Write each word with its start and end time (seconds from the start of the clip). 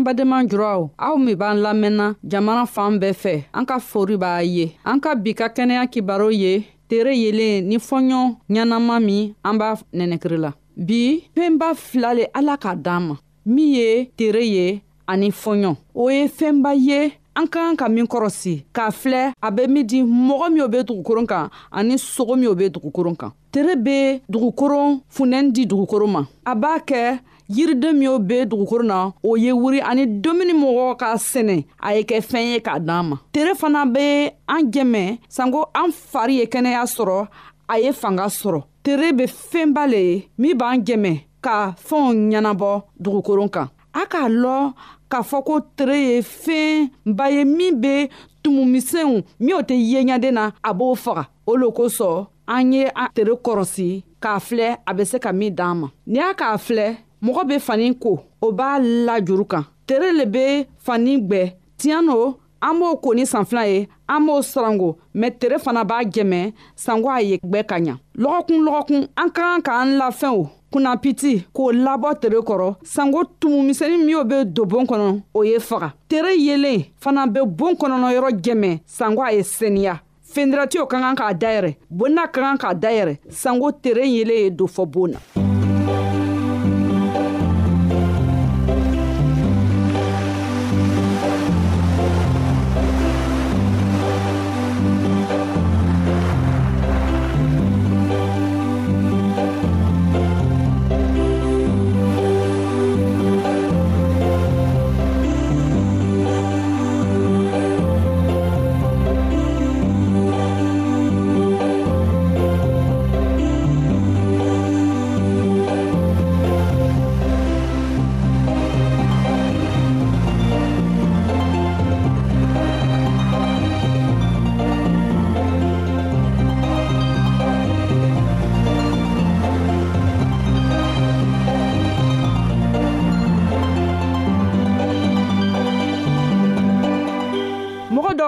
an 0.00 0.02
badenma 0.04 0.44
juraw 0.46 0.88
aw 0.98 1.16
min 1.18 1.36
b'an 1.36 1.58
lamɛnna 1.64 2.06
jamana 2.30 2.64
fan 2.74 2.92
bɛɛ 3.00 3.12
fɛ 3.22 3.44
an 3.52 3.64
ka 3.66 3.78
fori 3.78 4.16
b'a 4.16 4.42
ye 4.42 4.72
an 4.84 5.00
ka 5.00 5.14
bi 5.14 5.32
ka 5.34 5.48
kɛnɛya 5.48 5.86
kibaru 5.92 6.30
ye 6.32 6.64
tere 6.88 7.12
yelen 7.16 7.68
ni 7.68 7.76
fɔɲɔ 7.76 8.36
ɲɛnama 8.50 9.00
min 9.04 9.34
an 9.44 9.58
b'a 9.58 9.74
nɛnɛkiri 9.92 10.36
la 10.40 10.52
bi 10.76 11.22
fɛnba 11.36 11.74
fila 11.76 12.14
le 12.14 12.24
ala 12.34 12.56
k'a 12.56 12.74
d'an 12.76 13.00
ma 13.08 13.14
min 13.44 13.74
ye 13.74 14.04
tere 14.16 14.40
ye 14.42 14.80
ani 15.06 15.30
fɔɲɔ 15.30 15.76
o 15.94 16.08
ye 16.10 16.28
fɛnba 16.28 16.70
ye 16.76 17.12
an 17.36 17.46
ka 17.46 17.60
kan 17.60 17.76
ka 17.76 17.88
min 17.88 18.06
kɔrɔsi 18.06 18.64
k'a 18.72 18.90
filɛ 18.90 19.32
a 19.42 19.50
bɛ 19.52 19.68
min 19.68 19.86
di 19.86 20.02
mɔgɔ 20.02 20.52
min 20.52 20.62
o 20.62 20.68
be 20.68 20.78
dugukoron 20.82 21.26
kan 21.28 21.50
ani 21.70 21.96
sogo 21.98 22.36
min 22.36 22.48
o 22.48 22.54
be 22.54 22.70
dugukoron 22.70 23.14
kan 23.18 23.32
tere 23.52 23.76
be 23.76 24.20
dugukoron 24.32 25.00
funɛni 25.14 25.52
di 25.52 25.66
dugukoron 25.66 26.08
ma 26.10 26.24
a 26.46 26.54
b'a 26.56 26.78
kɛ 26.86 27.20
yiriden 27.50 27.96
minw 27.98 28.18
be 28.18 28.44
dugukoro 28.46 28.84
na 28.84 29.12
o 29.22 29.36
ye 29.36 29.52
wuri 29.52 29.80
ani 29.90 30.06
dumuni 30.22 30.52
mɔgɔ 30.62 30.86
k'a 31.00 31.10
sɛnɛ 31.30 31.56
a 31.86 31.94
ye 31.96 32.00
kɛ 32.08 32.16
fɛn 32.30 32.44
ye 32.52 32.58
k'a 32.66 32.78
d'an 32.78 33.02
ma 33.08 33.16
tere 33.32 33.52
fana 33.60 33.82
be 33.94 34.30
an 34.54 34.62
jɛmɛ 34.72 35.18
sanko 35.28 35.60
an 35.74 35.90
fari 36.12 36.34
ye 36.38 36.44
kɛnɛya 36.46 36.82
sɔrɔ 36.94 37.26
a 37.72 37.80
ye 37.80 37.90
fanga 37.92 38.26
sɔrɔ 38.40 38.62
tere 38.84 39.12
be 39.12 39.24
fɛnba 39.24 39.86
le 39.90 39.98
ye 40.02 40.22
min 40.38 40.56
b'an 40.58 40.82
jɛmɛ 40.86 41.12
ka 41.44 41.74
fɛnw 41.88 42.30
ɲɛnabɔ 42.30 42.82
dugukoron 43.02 43.48
kan 43.50 43.68
a 43.94 44.06
k'a 44.06 44.28
lɔn 44.42 44.72
k'a 45.10 45.20
fɔ 45.30 45.44
ko 45.44 45.58
tere 45.76 45.96
ye 45.98 46.18
fɛnba 46.46 47.24
ye 47.36 47.44
min 47.44 47.80
be 47.80 48.08
tumumisɛnw 48.44 49.22
min 49.40 49.52
o 49.54 49.58
tɛ 49.60 49.74
yeɲaden 49.74 50.32
na 50.34 50.52
a 50.62 50.72
b'o 50.72 50.94
faga 51.04 51.26
o 51.46 51.54
lo 51.56 51.70
kosɔn 51.72 52.26
an 52.46 52.72
ye 52.72 52.84
an 52.94 53.08
tere 53.14 53.34
kɔrɔsi 53.44 54.04
k'a 54.22 54.38
filɛ 54.38 54.76
a 54.86 54.94
be 54.94 55.04
se 55.04 55.18
ka 55.18 55.32
min 55.32 55.50
d'an 55.52 55.74
ma 55.80 55.86
n'i 56.06 56.16
y'a 56.18 56.34
k'a 56.34 56.54
filɛ 56.56 56.96
mɔgɔ 57.22 57.42
be 57.48 57.58
fani 57.58 57.94
ko 58.00 58.20
o 58.40 58.52
b'a 58.52 58.78
la 59.06 59.20
juru 59.20 59.44
kan 59.44 59.64
tere 59.86 60.12
le 60.12 60.24
be 60.26 60.66
fani 60.78 61.16
gwɛ 61.20 61.52
tiɲan 61.78 62.04
no 62.06 62.38
an 62.62 62.78
b'o 62.80 62.96
ko 63.02 63.14
ni 63.14 63.26
san 63.26 63.44
fila 63.44 63.66
ye 63.66 63.88
an 64.08 64.24
b'o 64.26 64.40
sarango 64.42 64.96
mɛn 65.14 65.38
tere 65.38 65.58
fana 65.58 65.84
b'a 65.84 66.02
jɛmɛ 66.04 66.52
sanko 66.74 67.10
a 67.10 67.20
ye 67.20 67.36
gwɛ 67.38 67.66
ka 67.66 67.76
ɲa 67.78 67.96
lɔgɔkun 68.18 68.64
lɔgɔkun 68.66 69.04
an 69.16 69.30
ka 69.30 69.42
kan 69.42 69.62
k'an 69.62 69.98
lafɛnw 70.00 70.46
kunnapiti 70.72 71.44
k'o 71.54 71.72
labɔ 71.84 72.14
tere 72.20 72.40
kɔrɔ 72.40 72.74
sanko 72.84 73.24
tumumisɛni 73.38 74.02
minw 74.04 74.24
be 74.24 74.44
don 74.46 74.64
boon 74.68 74.86
kɔnɔ 74.86 75.20
o 75.34 75.42
ye 75.44 75.58
faga 75.58 75.92
tere 76.08 76.32
yelen 76.36 76.84
fana 76.98 77.26
be 77.30 77.40
boon 77.44 77.74
kɔnɔnɔyɔrɔ 77.76 78.32
jɛmɛ 78.40 78.78
sanko 78.86 79.20
a 79.24 79.32
ye 79.32 79.42
seniya 79.42 80.00
fendiratiw 80.34 80.86
ka 80.88 80.98
kan 80.98 81.14
k'a 81.16 81.34
dayɛrɛ 81.38 81.76
bonna 81.90 82.26
ka 82.28 82.40
kan 82.40 82.56
k'a 82.56 82.74
dayɛrɛ 82.80 83.18
sanko 83.28 83.70
tere 83.72 84.06
yelen 84.08 84.44
ye 84.44 84.50
don 84.50 84.66
fɔ 84.68 84.86
boon 84.90 85.10
na 85.12 85.49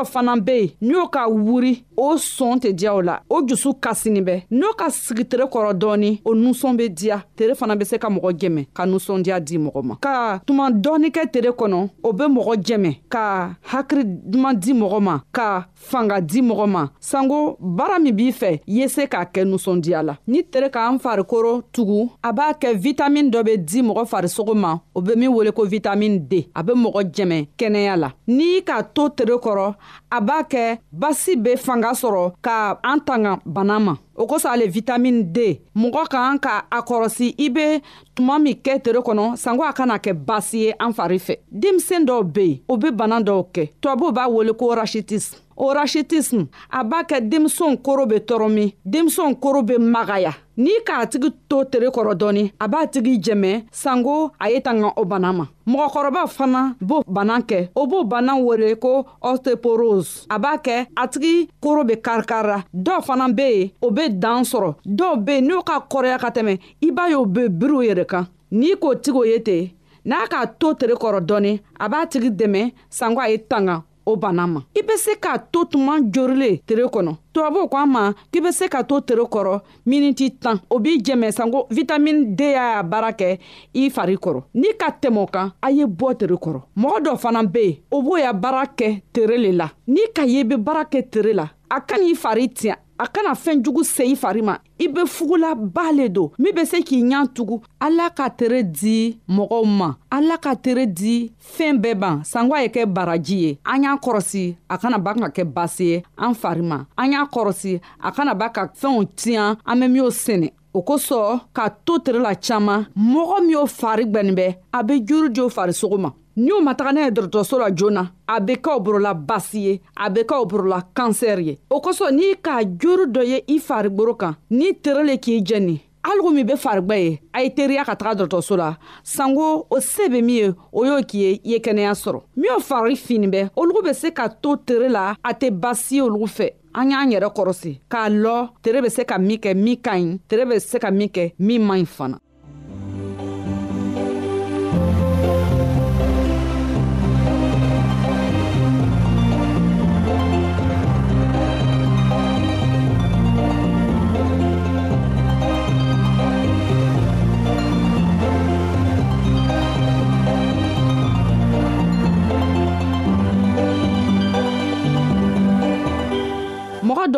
dɔw 0.05 0.13
fana 0.13 0.35
be 0.47 0.55
yen 0.61 0.71
n 0.81 0.89
y'o 0.95 1.07
ka 1.15 1.23
wuri 1.31 1.73
o 2.03 2.17
sɔn 2.17 2.59
tɛ 2.59 2.71
diya 2.73 2.93
o 2.97 3.01
la 3.01 3.21
o 3.31 3.41
jusu 3.47 3.75
kasinin 3.81 4.25
bɛ 4.27 4.35
n'o 4.51 4.73
ka 4.77 4.91
sigi 4.91 5.25
tere 5.25 5.45
kɔrɔ 5.47 5.73
dɔɔni 5.79 6.21
o 6.25 6.35
nusɔn 6.35 6.77
be 6.77 6.89
diya 6.89 7.23
tere 7.37 7.55
fana 7.55 7.77
be 7.79 7.85
se 7.85 7.97
ka 7.99 8.09
mɔgɔ 8.09 8.31
jɛmɛ 8.41 8.67
ka 8.75 8.85
nusɔndiya 8.87 9.39
di 9.41 9.59
mɔgɔ 9.59 9.85
ma 9.85 9.95
ka 10.01 10.41
tuma 10.45 10.69
dɔɔni 10.71 11.11
kɛ 11.15 11.31
tere 11.31 11.51
kɔnɔ 11.53 11.89
o 12.03 12.13
be 12.13 12.25
mɔgɔ 12.25 12.55
jɛmɛ 12.67 12.95
ka 13.09 13.55
hakiri 13.71 14.03
duman 14.05 14.55
di 14.59 14.73
mɔgɔ 14.75 15.01
ma 15.01 15.21
ka 15.33 15.69
fanga 15.75 16.21
di 16.21 16.43
mɔgɔ 16.43 16.67
ma 16.69 16.87
sanko 17.01 17.57
baara 17.61 17.99
min 18.01 18.15
b'i 18.17 18.33
fɛ 18.33 18.61
ye 18.67 18.89
se 18.89 19.07
k'a 19.07 19.25
kɛ 19.33 19.45
nusɔndiya 19.45 20.03
la 20.05 20.17
ni 20.27 20.43
tere 20.43 20.71
k'an 20.71 20.99
farikoro 20.99 21.63
tugu 21.73 22.11
a 22.25 22.33
b'a 22.33 22.53
kɛ 22.59 22.75
vitamin 22.77 23.31
dɔ 23.31 23.45
be 23.45 23.57
di 23.59 23.81
mɔgɔ 23.81 24.07
farisogo 24.09 24.55
ma 24.57 24.75
o 24.93 25.01
be 25.01 25.15
min 25.17 25.29
wele 25.33 25.53
ko 25.53 25.65
vitamin 25.67 26.19
d 26.27 26.49
a 26.53 26.63
be 26.65 26.73
mɔgɔ 26.73 27.05
jɛmɛ 27.15 27.47
kɛnɛya 27.57 27.97
la 27.97 28.11
n'i 28.27 28.61
k'a 28.67 28.83
to 28.93 29.09
tere 29.11 29.37
kɔrɔ 29.39 29.75
a 30.11 30.21
b'a 30.21 30.43
kɛ 30.51 30.79
basi 30.93 31.37
be 31.41 31.55
fanga 31.57 31.92
k'a 31.93 31.93
sɔrɔ 31.95 32.33
ka 32.43 32.79
an 32.83 33.01
tanga 33.05 33.39
bana 33.45 33.79
ma 33.79 33.95
o 34.17 34.27
kosɔn 34.27 34.53
ale 34.53 34.67
vitamin 34.69 35.33
d 35.33 35.61
mɔgɔ 35.77 36.09
k'an 36.11 36.39
ka 36.41 36.65
a 36.71 36.81
kɔrɔsi 36.83 37.35
i 37.39 37.49
be 37.49 37.83
tuma 38.15 38.39
min 38.41 38.55
kɛ 38.55 38.83
tere 38.83 39.01
kɔnɔ 39.03 39.37
sanko 39.39 39.63
a 39.65 39.73
kana 39.73 39.99
kɛ 39.99 40.13
basi 40.25 40.59
ye 40.65 40.73
an 40.81 40.93
fari 40.95 41.19
fɛ 41.19 41.37
denmisɛn 41.53 42.07
dɔw 42.07 42.23
be 42.33 42.45
yen 42.49 42.59
o 42.69 42.77
be 42.77 42.91
bana 42.91 43.21
dɔw 43.21 43.47
kɛ 43.53 43.71
tubabuw 43.81 44.13
b'a 44.17 44.29
wele 44.31 44.53
ko 44.55 44.75
rashitisme 44.75 45.42
o 45.57 45.65
orasitisimu 45.67 46.49
a 46.71 46.81
b'a 46.85 47.03
kɛ 47.09 47.17
denmisɛnw 47.31 47.77
koro 47.87 48.05
bɛ 48.11 48.17
tɔrɔmin 48.29 48.69
denmisɛnw 48.93 49.35
koro 49.43 49.61
bɛ 49.69 49.75
magaya 49.95 50.33
n'i 50.63 50.75
k'a 50.87 51.07
tigi 51.11 51.29
to 51.49 51.59
tere 51.71 51.89
kɔrɔ 51.97 52.13
dɔɔni 52.21 52.45
a 52.59 52.67
b'a 52.69 52.81
tigi 52.93 53.15
jɛmɛ 53.25 53.53
sanko 53.83 54.33
a 54.45 54.51
ye 54.51 54.61
tanga 54.61 54.93
o 54.97 55.05
bana 55.05 55.33
ma 55.33 55.45
mɔgɔkɔrɔba 55.69 56.23
fana 56.37 56.75
b'o 56.81 57.03
bana 57.07 57.41
kɛ 57.41 57.69
o 57.75 57.87
b'o 57.87 58.05
bana 58.09 58.35
wele 58.39 58.77
ko 58.77 59.05
osteoporose 59.23 60.27
a 60.31 60.39
b'a 60.41 60.57
kɛ 60.65 60.87
a 60.97 61.09
tigi 61.09 61.49
koro 61.61 61.85
be 61.85 61.95
karikarira. 62.03 62.65
dɔw 62.75 63.03
fana 63.05 63.29
be 63.35 63.43
yen 63.43 63.71
o 63.83 63.91
be 63.91 64.09
dan 64.09 64.43
sɔrɔ 64.45 64.75
dɔw 64.87 65.17
be 65.25 65.33
yen 65.35 65.47
n'o 65.49 65.63
ka 65.65 65.81
kɔrɔya 65.89 66.19
ka 66.19 66.31
tɛmɛ 66.31 66.59
i 66.83 66.91
b'a 66.91 67.09
ye 67.09 67.15
o 67.15 67.25
be 67.27 67.49
biriw 67.49 67.83
yɛrɛ 67.91 68.07
kan 68.09 68.27
n'i 68.53 68.75
k'o 68.77 68.95
tigi 68.95 69.17
o 69.19 69.23
ye 69.25 69.39
ten 69.41 69.71
n'a 70.05 70.27
k'a 70.29 70.47
to 70.59 70.75
tere 70.75 70.95
kɔrɔ 70.95 71.21
dɔɔni 71.27 71.61
a 71.81 71.89
b'a 71.89 72.07
tigi 72.11 72.31
dɛmɛ 72.31 72.73
sanko 72.89 73.21
a 73.21 73.29
ye 73.29 73.37
tanga 73.39 73.85
o 74.07 74.17
bana 74.17 74.47
ma 74.47 74.63
i 74.77 74.83
be 74.83 74.97
se 74.99 75.17
k'a 75.21 75.39
to 75.51 75.65
tuma 75.71 75.99
jorilen 76.13 76.59
tere 76.67 76.85
kɔnɔ 76.85 77.13
tubabuw 77.33 77.69
ko 77.71 77.77
an 77.79 77.87
ma 77.93 78.13
k'i 78.33 78.41
be 78.43 78.53
se 78.53 78.69
ka 78.69 78.83
to 78.83 79.01
tere 79.01 79.23
kɔrɔ 79.25 79.61
miniti 79.87 80.31
tan 80.43 80.61
o 80.71 80.79
b'i 80.79 80.99
jɛmɛ 81.03 81.31
sanko 81.33 81.67
vitamini 81.71 82.35
d 82.37 82.53
y'a 82.53 82.83
baara 82.83 83.13
kɛ 83.13 83.39
i 83.75 83.91
fari 83.91 84.17
kɔrɔ 84.17 84.43
n'i 84.55 84.75
ka 84.81 84.91
tɛmɛ 85.01 85.19
o 85.23 85.27
kan 85.27 85.53
a 85.63 85.71
ye 85.71 85.85
bɔ 85.85 86.17
tere 86.19 86.37
kɔrɔ 86.37 86.61
mɔgɔ 86.77 87.03
dɔ 87.05 87.19
fana 87.19 87.43
be 87.47 87.61
yen 87.63 87.77
o 87.91 88.03
b'o 88.03 88.17
ya 88.21 88.33
baara 88.33 88.65
kɛ 88.77 89.03
tere 89.13 89.39
le 89.39 89.53
la 89.53 89.69
n'i 89.89 90.07
ka 90.15 90.23
ye 90.25 90.41
i 90.41 90.45
be 90.45 90.57
baara 90.57 90.85
kɛ 90.85 91.11
tere 91.11 91.33
la 91.33 91.49
a 91.71 91.81
ka 91.81 91.97
n'i 91.97 92.15
fari 92.15 92.49
tiɲɛ 92.49 92.75
a 93.03 93.07
kana 93.09 93.35
fɛɛn 93.35 93.65
jugu 93.65 93.83
se 93.85 94.05
i 94.07 94.15
fari 94.17 94.43
ma 94.43 94.55
i 94.79 94.87
be 94.89 95.01
fugulaba 95.15 95.91
le 95.99 96.09
don 96.09 96.31
min 96.39 96.55
be 96.55 96.65
se 96.65 96.79
k'i 96.87 97.03
ɲa 97.11 97.21
tugun 97.35 97.61
ala 97.81 98.07
ka 98.19 98.29
tere 98.39 98.61
di 98.63 98.97
mɔgɔw 99.29 99.65
ma 99.79 99.89
ala 100.17 100.37
ka 100.45 100.53
tere 100.65 100.85
di 100.87 101.15
fɛɛn 101.55 101.81
bɛɛ 101.83 101.95
ban 102.01 102.23
sango 102.31 102.55
a 102.55 102.63
ye 102.63 102.69
kɛ 102.69 102.87
baraji 102.95 103.37
ye 103.45 103.59
an 103.65 103.83
y'a 103.83 103.97
kɔrɔsi 104.05 104.55
a 104.71 104.79
kana 104.79 104.99
ba 105.01 105.13
ka 105.19 105.29
kɛ 105.37 105.45
base 105.55 105.81
ye 105.81 106.03
an 106.17 106.33
fari 106.35 106.63
ma 106.63 106.85
an 106.97 107.13
y'a 107.13 107.25
kɔrɔsi 107.27 107.81
a 108.01 108.13
kana 108.13 108.35
ba 108.37 108.49
ka 108.55 108.67
fɛnw 108.67 109.05
tiɲan 109.19 109.57
an 109.67 109.81
be 109.81 109.87
minw 109.89 110.07
sɛnɛ 110.11 110.51
o 110.75 110.83
kosɔn 110.83 111.41
ka 111.53 111.69
to 111.85 111.99
tere 111.99 112.19
la 112.19 112.35
caaman 112.35 112.87
mɔgɔ 112.97 113.37
min 113.47 113.57
o 113.61 113.67
fari 113.67 114.05
gwɛnin 114.07 114.35
bɛ 114.37 114.47
a 114.73 114.83
be 114.83 115.01
juru 115.05 115.29
di 115.29 115.41
o 115.41 115.49
farisogo 115.49 115.99
ma 116.01 116.11
ni 116.37 116.51
o 116.53 116.61
ma 116.63 116.75
taga 116.75 116.93
n'a 116.93 117.03
ye 117.05 117.11
dɔrɔtɔrɔso 117.11 117.59
la 117.59 117.71
joona 117.75 118.11
a 118.27 118.41
be 118.41 118.57
kaw 118.63 118.79
borola 118.81 119.15
basi 119.15 119.59
ye 119.67 119.81
a 119.97 120.09
be 120.11 120.25
kaw 120.25 120.45
borola 120.47 120.83
kansɛri 120.95 121.45
ye 121.45 121.59
o 121.71 121.81
kosɔn 121.81 122.13
n'i 122.13 122.35
k'a 122.43 122.65
juru 122.79 123.05
dɔ 123.07 123.25
ye 123.27 123.45
i 123.49 123.59
farigworo 123.59 124.15
kan 124.19 124.35
n'i 124.51 124.73
tere 124.83 125.05
le 125.05 125.17
k'i 125.19 125.43
jɛni 125.45 125.79
aligo 126.05 126.31
min 126.33 126.47
be 126.47 126.55
farigwɛ 126.55 126.97
ye 126.99 127.21
a 127.35 127.43
ye 127.43 127.51
teriya 127.51 127.85
ka 127.85 127.95
taga 127.97 128.25
dɔrɔtɔrɔso 128.25 128.57
la 128.57 128.77
sanko 129.03 129.67
o 129.71 129.79
se 129.81 130.09
be 130.09 130.23
min 130.23 130.35
ye 130.35 130.55
o 130.73 130.85
y'o 130.85 131.03
k'i 131.03 131.19
ye 131.21 131.33
i 131.33 131.41
ye 131.45 131.59
kɛnɛya 131.59 131.93
sɔrɔ 131.93 132.23
min 132.37 132.51
o 132.57 132.61
fari 132.61 132.97
finin 132.97 133.31
bɛ 133.31 133.51
olugu 133.57 133.83
be 133.85 133.93
se 133.93 134.11
ka 134.11 134.29
to 134.29 134.57
tere 134.65 134.89
la 134.89 135.15
a 135.23 135.33
tɛ 135.35 135.51
basi 135.51 135.97
ye 135.97 136.03
olugu 136.03 136.27
fɛ 136.33 136.51
an 136.75 136.91
y'an 136.91 137.11
yɛrɛ 137.13 137.29
kɔrɔsi 137.37 137.81
k'a 137.91 138.09
lɔ 138.09 138.35
tere 138.63 138.83
be 138.83 138.89
se 138.89 139.05
ka 139.05 139.19
min 139.19 139.39
kɛ 139.39 139.55
min 139.55 139.77
ka 139.81 139.93
ɲi 139.97 140.19
tere 140.29 140.45
be 140.47 140.59
se 140.61 140.79
ka 140.79 140.91
min 140.91 141.09
kɛ 141.09 141.33
min 141.39 141.61
man 141.67 141.81
ɲi 141.81 141.87
fana 141.87 142.19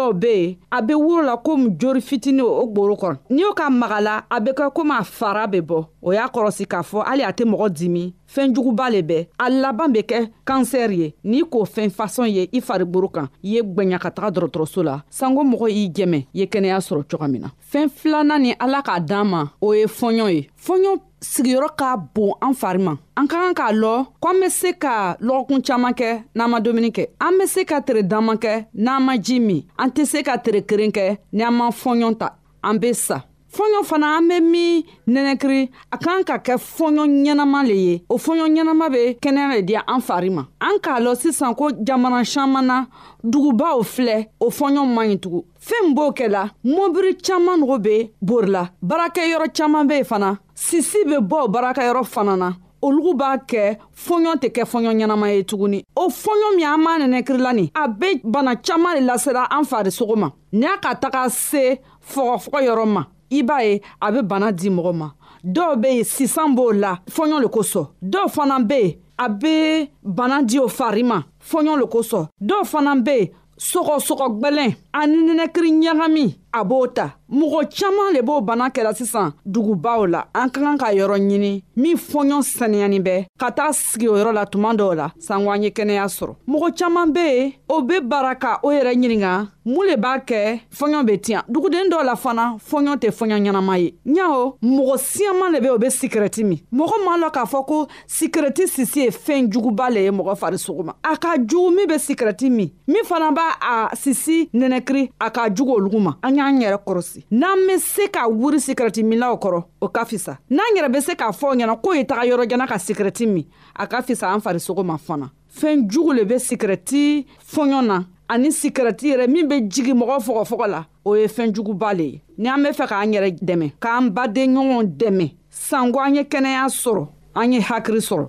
dɔw 0.05 0.13
be 0.21 0.27
yen 0.35 0.57
a 0.71 0.83
be 0.83 0.93
wurula 0.95 1.37
komi 1.43 1.77
jori 1.81 2.01
fitini 2.01 2.43
o 2.43 2.67
gboro 2.67 2.95
kɔnɔ 2.97 3.17
n'i 3.31 3.43
y'o 3.43 3.53
ka 3.55 3.71
maga 3.71 4.01
la 4.01 4.23
a 4.31 4.41
be 4.41 4.51
kɛ 4.53 4.71
komi 4.75 4.93
a 4.99 5.05
fara 5.05 5.47
be 5.49 5.61
bɔ 5.61 5.85
o 6.03 6.13
y'a 6.13 6.29
kɔrɔsi 6.31 6.67
k'a 6.67 6.83
fɔ 6.83 7.05
hali 7.07 7.23
a 7.23 7.33
tɛ 7.33 7.45
mɔgɔ 7.45 7.69
dimi 7.71 8.13
fɛnjuguba 8.35 8.87
le 8.95 9.01
bɛɛ 9.09 9.21
a 9.39 9.47
laban 9.63 9.93
be 9.95 10.01
kɛ 10.11 10.19
kansɛri 10.49 10.97
ye 11.03 11.09
n'i 11.31 11.41
k'o 11.53 11.63
fɛn 11.75 11.89
fasɔn 11.97 12.29
ye 12.37 12.43
i 12.57 12.61
fariburu 12.61 13.09
kan 13.15 13.27
i 13.43 13.49
ye 13.55 13.61
gwɛɲa 13.63 13.99
ka 14.03 14.11
taga 14.11 14.31
dɔrɔtɔrɔso 14.35 14.83
la 14.85 14.95
sanko 15.11 15.43
mɔgɔ 15.51 15.67
y'i 15.75 15.85
jɛmɛ 15.97 16.17
i 16.19 16.27
ye 16.41 16.45
kɛnɛya 16.47 16.79
sɔrɔ 16.87 17.03
coga 17.11 17.29
min 17.29 17.43
na 17.43 17.49
fɛɛn 17.73 17.89
filanan 17.99 18.43
ni 18.43 18.55
ala 18.61 18.83
k'a 18.87 19.01
d'an 19.01 19.25
ma 19.29 19.45
o 19.63 19.73
ye 19.75 19.85
fɔɲɔ 19.87 20.27
ye 20.35 20.49
fɔɲɔ 20.67 21.01
sigiyɔrɔ 21.25 21.69
ka 21.77 21.97
bon 22.15 22.33
an 22.43 22.55
fari 22.55 22.79
ma 22.83 22.97
an 23.17 23.27
ka 23.29 23.37
kan 23.45 23.55
k'a 23.55 23.73
lɔ 23.79 24.07
k'an 24.23 24.41
be 24.41 24.49
se 24.49 24.73
ka 24.73 25.17
lɔgɔkun 25.21 25.63
caaman 25.67 25.93
kɛ 25.95 26.11
n'an 26.35 26.51
ma 26.51 26.59
dumuni 26.61 26.91
kɛ 26.91 27.07
an 27.21 27.39
be 27.39 27.47
se 27.47 27.65
ka 27.65 27.81
tere 27.81 28.03
daman 28.03 28.37
kɛ 28.37 28.67
n'an 28.75 29.03
ma 29.05 29.17
ji 29.17 29.39
min 29.41 29.63
an 29.79 29.89
tɛ 29.91 30.05
se 30.07 30.23
ka 30.23 30.37
tere 30.39 30.61
keren 30.63 30.91
kɛ 30.91 31.19
ni 31.33 31.43
an 31.45 31.53
ma 31.55 31.71
fɔɲɔ 31.71 32.17
ta 32.19 32.35
an 32.65 32.79
be 32.79 32.93
sa 32.95 33.21
fɔɲɔ 33.57 33.81
fana 33.85 34.09
an 34.19 34.29
be 34.29 34.41
min 34.41 34.83
nɛnɛkiri 35.07 35.61
a 35.93 35.97
kan 36.05 36.25
ka 36.29 36.37
kɛ 36.47 36.55
fɔɲɔ 36.77 37.05
ɲɛnama 37.23 37.61
le 37.69 37.75
ye 37.87 37.95
o 38.11 38.17
fɔɲɔ 38.19 38.47
ɲɛnama 38.55 38.87
be 38.93 39.03
kɛnɛya 39.23 39.47
le 39.55 39.63
di 39.63 39.77
an 39.77 40.01
fari 40.07 40.31
ma 40.37 40.43
an 40.61 40.79
k'a 40.83 40.99
lɔn 41.05 41.15
sisan 41.17 41.55
ko 41.55 41.71
jamana 41.87 42.25
saman 42.27 42.67
na 42.67 42.87
dugubaw 43.23 43.83
filɛ 43.95 44.27
o 44.41 44.51
fɔɲɔ 44.51 44.83
man 44.95 45.07
ɲi 45.13 45.21
tugun 45.23 45.45
fɛɛn 45.67 45.95
b'o 45.95 46.09
kɛla 46.19 46.43
mobiri 46.65 47.13
caaman 47.23 47.59
nogo 47.61 47.79
be 47.79 48.11
borila 48.21 48.71
baarakɛyɔrɔ 48.83 49.49
caaman 49.57 49.87
be 49.87 49.95
yen 50.01 50.05
fana 50.05 50.39
sisi 50.55 51.05
be 51.05 51.19
bɔ 51.35 51.45
o 51.45 51.49
baarakɛyɔrɔ 51.49 52.05
fana 52.07 52.37
na 52.37 52.53
olugu 52.83 53.15
b'a 53.15 53.39
kɛ 53.47 53.79
fɔɲɔ 54.07 54.35
tɛ 54.43 54.49
kɛ 54.51 54.65
fɔɲɔ 54.65 54.95
ɲɛnama 54.99 55.33
ye 55.35 55.43
tuguni 55.45 55.85
o 55.95 56.09
fɔɲɔ 56.09 56.57
min 56.57 56.67
an 56.67 56.79
m'a 56.81 56.99
nɛnɛkirila 57.05 57.55
nin 57.55 57.71
a 57.77 57.87
be 57.89 58.21
bana 58.25 58.57
caaman 58.57 58.99
le 58.99 59.05
lasera 59.13 59.47
an 59.49 59.63
farisogo 59.65 60.17
ma 60.17 60.31
ni 60.53 60.67
a 60.67 60.77
ka 60.83 60.95
taga 60.97 61.29
se 61.31 61.79
fɔgɔfɔgɔ 62.13 62.63
yɔrɔ 62.67 62.87
ma 62.89 63.05
i 63.39 63.43
b'a 63.43 63.63
ye 63.65 63.83
a 64.01 64.11
bɛ 64.13 64.21
bana 64.23 64.53
di 64.53 64.69
mɔgɔ 64.71 64.93
ma 64.95 65.09
dɔw 65.45 65.77
be 65.81 65.89
yen 65.97 66.05
sisan 66.05 66.55
b'o 66.57 66.73
la 66.73 66.99
fɔɲɔ 67.11 67.41
le 67.43 67.49
kosɔn 67.49 67.87
dɔw 68.03 68.29
fana 68.35 68.59
be 68.67 68.75
yen 68.81 68.95
a 69.19 69.29
be 69.29 69.91
bana 70.03 70.43
di 70.43 70.59
o 70.59 70.69
fari 70.69 71.03
ma 71.05 71.23
fɔɲɔ 71.51 71.79
le 71.79 71.87
kosɔn 71.87 72.27
dɔw 72.41 72.65
fana 72.65 72.95
be 73.05 73.11
yen 73.15 73.29
sɔgɔsɔgɔ 73.59 74.27
gwɛlɛn 74.41 74.75
ani 74.93 75.17
nɛnɛkiri 75.17 75.71
ɲagami 75.87 76.37
a 76.57 76.65
b'o 76.65 76.87
ta 76.87 77.11
mɔgɔ 77.33 77.63
caaman 77.77 78.13
le 78.15 78.23
b'o 78.23 78.41
bana 78.41 78.69
kɛla 78.71 78.93
sisan 78.95 79.33
dugubaw 79.45 80.07
la 80.07 80.25
an 80.35 80.49
ka 80.51 80.61
kan 80.61 80.79
ka 80.79 80.89
yɔrɔ 80.93 81.19
ɲini 81.19 81.63
min 81.77 81.97
fɔɲɔ 81.97 82.43
saniyani 82.47 83.01
bɛ 83.03 83.25
ka 83.41 83.51
taa 83.51 83.73
sigi 83.73 84.09
o 84.09 84.15
yɔrɔ 84.17 84.33
la 84.33 84.45
tuma 84.47 84.73
dɔw 84.73 84.95
la 84.95 85.09
sango 85.19 85.51
an 85.51 85.63
ye 85.65 85.71
kɛnɛya 85.71 86.07
sɔrɔ 86.07 86.35
mɔgɔ 86.47 86.71
caaman 86.79 87.13
be 87.13 87.21
yen 87.25 87.53
o 87.69 87.83
be 87.83 87.95
baara 88.01 88.35
ka 88.37 88.61
o 88.63 88.69
yɛrɛ 88.71 88.95
ɲininga 88.95 89.47
mun 89.65 89.87
le 89.89 89.97
b'a 89.97 90.19
kɛ 90.25 90.61
fɔɲɔ 90.71 91.05
be 91.07 91.19
tiɲa 91.19 91.43
duguden 91.49 91.89
dɔw 91.91 92.05
la 92.05 92.15
fana 92.15 92.57
fɔɲɔ 92.71 92.97
tɛ 93.01 93.11
fɔɲɔ 93.11 93.39
ɲɛnama 93.43 93.79
ye 93.81 93.95
ɲao 94.07 94.57
mɔgɔ 94.63 94.99
siyaman 94.99 95.53
le 95.55 95.61
be 95.61 95.69
o 95.71 95.79
be 95.79 95.89
sikirɛti 95.91 96.45
min 96.45 96.59
mɔgɔ 96.73 96.97
m'a 97.05 97.19
lɔn 97.27 97.33
k'a 97.35 97.45
fɔ 97.51 97.67
ko 97.67 97.89
sikirɛti 98.07 98.69
sisi 98.77 99.01
ye 99.03 99.11
fɛɛn 99.11 99.51
juguba 99.53 99.91
le 99.93 100.01
ye 100.03 100.11
mɔgɔ 100.11 100.37
farisogo 100.39 100.85
ma 100.85 100.93
a 101.03 101.17
ka 101.17 101.35
jugu 101.37 101.75
min 101.75 101.87
be 101.89 101.95
sikirɛti 101.99 102.49
min 102.51 102.69
min 102.87 103.03
fana 103.05 103.33
b'a 103.35 103.91
a 103.93 103.97
sisi 103.97 104.49
nɛnɛkiri 104.55 105.11
a 105.21 105.31
ka 105.33 105.49
jugu 105.49 105.73
olugu 105.81 105.99
ma 106.01 106.15
an 106.23 106.44
y'an 106.45 106.59
yɛrɛ 106.61 106.79
kɔrɔsi 106.85 107.25
n'an 107.31 107.67
be 107.67 107.79
se 107.79 108.09
ka 108.09 108.29
wuri 108.29 108.59
sikirɛti 108.61 109.03
minnaw 109.03 109.35
kɔrɔ 109.37 109.65
o 109.81 109.89
ka 109.89 110.05
fisa 110.05 110.39
n'an 110.51 110.75
yɛrɛ 110.77 110.93
be 110.93 111.01
se 111.01 111.13
k'a 111.15 111.31
fɔ 111.33 111.55
ɲɛna 111.57 111.77
k'o 111.83 111.95
ye 111.97 112.05
taga 112.05 112.27
yɔrɔ 112.27 112.49
jana 112.49 112.67
ka 112.67 112.75
sikirɛti 112.79 113.27
min 113.27 113.47
a 113.77 113.87
ka 113.87 114.03
fisa 114.03 114.33
an 114.35 114.41
farisogo 114.41 114.83
ma 114.85 114.97
fana 114.99 115.31
fɛɛn 115.59 115.89
jugu 115.91 116.13
le 116.15 116.25
be 116.25 116.35
sikirɛti 116.35 117.27
fɔɲɔ 117.53 117.85
na 117.87 118.03
ani 118.29 118.49
sikirɛti 118.51 119.13
yɛrɛ 119.15 119.29
min 119.29 119.49
be 119.49 119.61
jigi 119.63 119.93
mɔgɔ 119.93 120.19
fɔgɔfɔgɔ 120.23 120.67
la 120.69 120.87
o 121.05 121.15
ye 121.17 121.27
fɛɛn 121.27 121.53
juguba 121.55 121.95
le 121.97 122.05
ye 122.05 122.23
ni 122.39 122.49
an 122.49 122.63
be 122.63 122.71
fɛ 122.71 122.87
k'an 122.89 123.13
yɛrɛ 123.13 123.39
dɛmɛ 123.43 123.73
k'an 123.81 124.11
baden 124.13 124.55
ɲɔgɔnw 124.55 124.97
dɛmɛ 124.97 125.35
sanko 125.51 126.01
an 126.01 126.15
ye 126.17 126.23
kɛnɛya 126.25 126.69
sɔrɔ 126.69 127.09
an 127.37 127.53
ye 127.53 127.61
hakiri 127.61 128.01
sɔrɔ 128.05 128.29